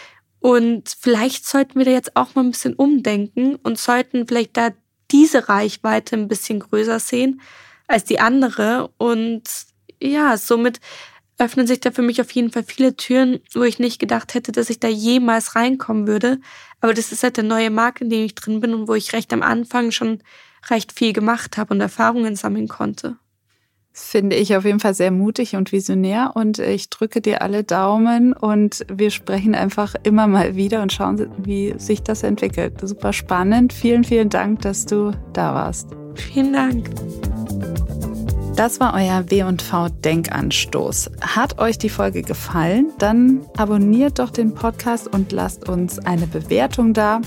Und 0.41 0.95
vielleicht 0.99 1.47
sollten 1.47 1.79
wir 1.79 1.85
da 1.85 1.91
jetzt 1.91 2.17
auch 2.17 2.35
mal 2.35 2.45
ein 2.45 2.51
bisschen 2.51 2.75
umdenken 2.75 3.57
und 3.57 3.79
sollten 3.79 4.27
vielleicht 4.27 4.57
da 4.57 4.71
diese 5.11 5.49
Reichweite 5.49 6.17
ein 6.17 6.29
bisschen 6.29 6.61
größer 6.61 6.99
sehen 7.01 7.41
als 7.89 8.05
die 8.05 8.21
andere. 8.21 8.91
Und 8.99 9.43
ja, 10.01 10.37
somit 10.37 10.81
öffnen 11.39 11.67
sich 11.67 11.81
da 11.81 11.91
für 11.91 12.03
mich 12.03 12.21
auf 12.21 12.31
jeden 12.33 12.51
Fall 12.51 12.65
viele 12.65 12.97
Türen, 12.97 13.41
wo 13.55 13.63
ich 13.63 13.79
nicht 13.79 13.99
gedacht 13.99 14.35
hätte, 14.35 14.53
dass 14.53 14.71
ich 14.71 14.81
da 14.81 14.89
jemals 14.89 15.57
reinkommen 15.57 16.07
würde. 16.07 16.39
Aber 16.81 16.95
das 16.95 17.13
ist 17.13 17.23
halt 17.23 17.37
der 17.39 17.45
neue 17.45 17.71
Markt, 17.71 18.01
in 18.03 18.11
dem 18.11 18.25
ich 18.25 18.35
drin 18.35 18.61
bin 18.61 18.75
und 18.75 18.89
wo 18.89 18.95
ich 18.95 19.13
recht 19.13 19.33
am 19.33 19.43
Anfang 19.43 19.91
schon 19.91 20.23
recht 20.69 20.93
viel 20.93 21.13
gemacht 21.15 21.57
habe 21.57 21.75
und 21.75 21.81
Erfahrungen 21.81 22.37
sammeln 22.37 22.69
konnte 22.69 23.17
finde 23.93 24.37
ich 24.37 24.57
auf 24.57 24.65
jeden 24.65 24.81
Fall 24.81 24.95
sehr 24.95 25.11
mutig 25.11 25.57
und 25.57 25.73
visionär 25.73 26.33
und 26.35 26.59
ich 26.59 26.91
drücke 26.91 27.21
dir 27.21 27.43
alle 27.43 27.65
Daumen 27.65 28.33
und 28.33 28.85
wir 28.93 29.11
sprechen 29.11 29.55
einfach 29.55 29.95
immer 30.03 30.27
mal 30.27 30.57
wieder 30.57 30.83
und 30.83 30.93
schauen, 30.93 31.29
wie 31.39 31.75
sich 31.79 32.03
das 32.03 32.23
entwickelt. 32.23 32.75
Super 32.83 33.13
spannend. 33.13 33.73
Vielen, 33.73 34.05
vielen 34.05 34.29
Dank, 34.29 34.63
dass 34.63 34.87
du 34.87 35.13
da 35.33 35.55
warst. 35.55 35.89
Vielen 36.15 36.53
Dank. 36.53 36.91
Das 38.57 38.79
war 38.79 38.95
euer 38.95 39.31
W&V 39.31 39.89
Denkanstoß. 40.05 41.11
Hat 41.23 41.59
euch 41.59 41.79
die 41.79 41.89
Folge 41.89 42.23
gefallen? 42.23 42.93
Dann 42.99 43.41
abonniert 43.57 44.19
doch 44.19 44.31
den 44.31 44.55
Podcast 44.55 45.09
und 45.09 45.33
lasst 45.33 45.69
uns 45.69 45.99
eine 45.99 46.27
Bewertung 46.27 46.93
da. 46.93 47.23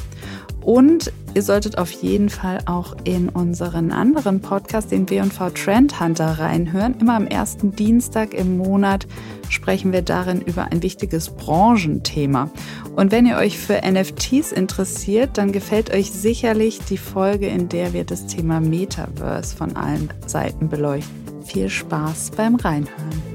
Und 0.61 1.11
ihr 1.33 1.41
solltet 1.41 1.77
auf 1.77 1.91
jeden 1.91 2.29
Fall 2.29 2.59
auch 2.65 2.95
in 3.03 3.29
unseren 3.29 3.91
anderen 3.91 4.41
Podcast, 4.41 4.91
den 4.91 5.09
W&V 5.09 5.49
Trend 5.51 5.99
Hunter, 5.99 6.39
reinhören. 6.39 6.95
Immer 6.99 7.15
am 7.15 7.27
ersten 7.27 7.75
Dienstag 7.75 8.33
im 8.33 8.57
Monat 8.57 9.07
sprechen 9.49 9.91
wir 9.91 10.01
darin 10.01 10.41
über 10.41 10.65
ein 10.71 10.83
wichtiges 10.83 11.29
Branchenthema. 11.29 12.49
Und 12.95 13.11
wenn 13.11 13.25
ihr 13.25 13.37
euch 13.37 13.57
für 13.57 13.81
NFTs 13.83 14.51
interessiert, 14.51 15.37
dann 15.37 15.51
gefällt 15.51 15.93
euch 15.93 16.11
sicherlich 16.11 16.79
die 16.79 16.97
Folge, 16.97 17.47
in 17.47 17.69
der 17.69 17.93
wir 17.93 18.03
das 18.03 18.27
Thema 18.27 18.59
Metaverse 18.59 19.55
von 19.55 19.75
allen 19.75 20.09
Seiten 20.27 20.69
beleuchten. 20.69 21.43
Viel 21.43 21.69
Spaß 21.69 22.31
beim 22.31 22.55
Reinhören. 22.55 23.32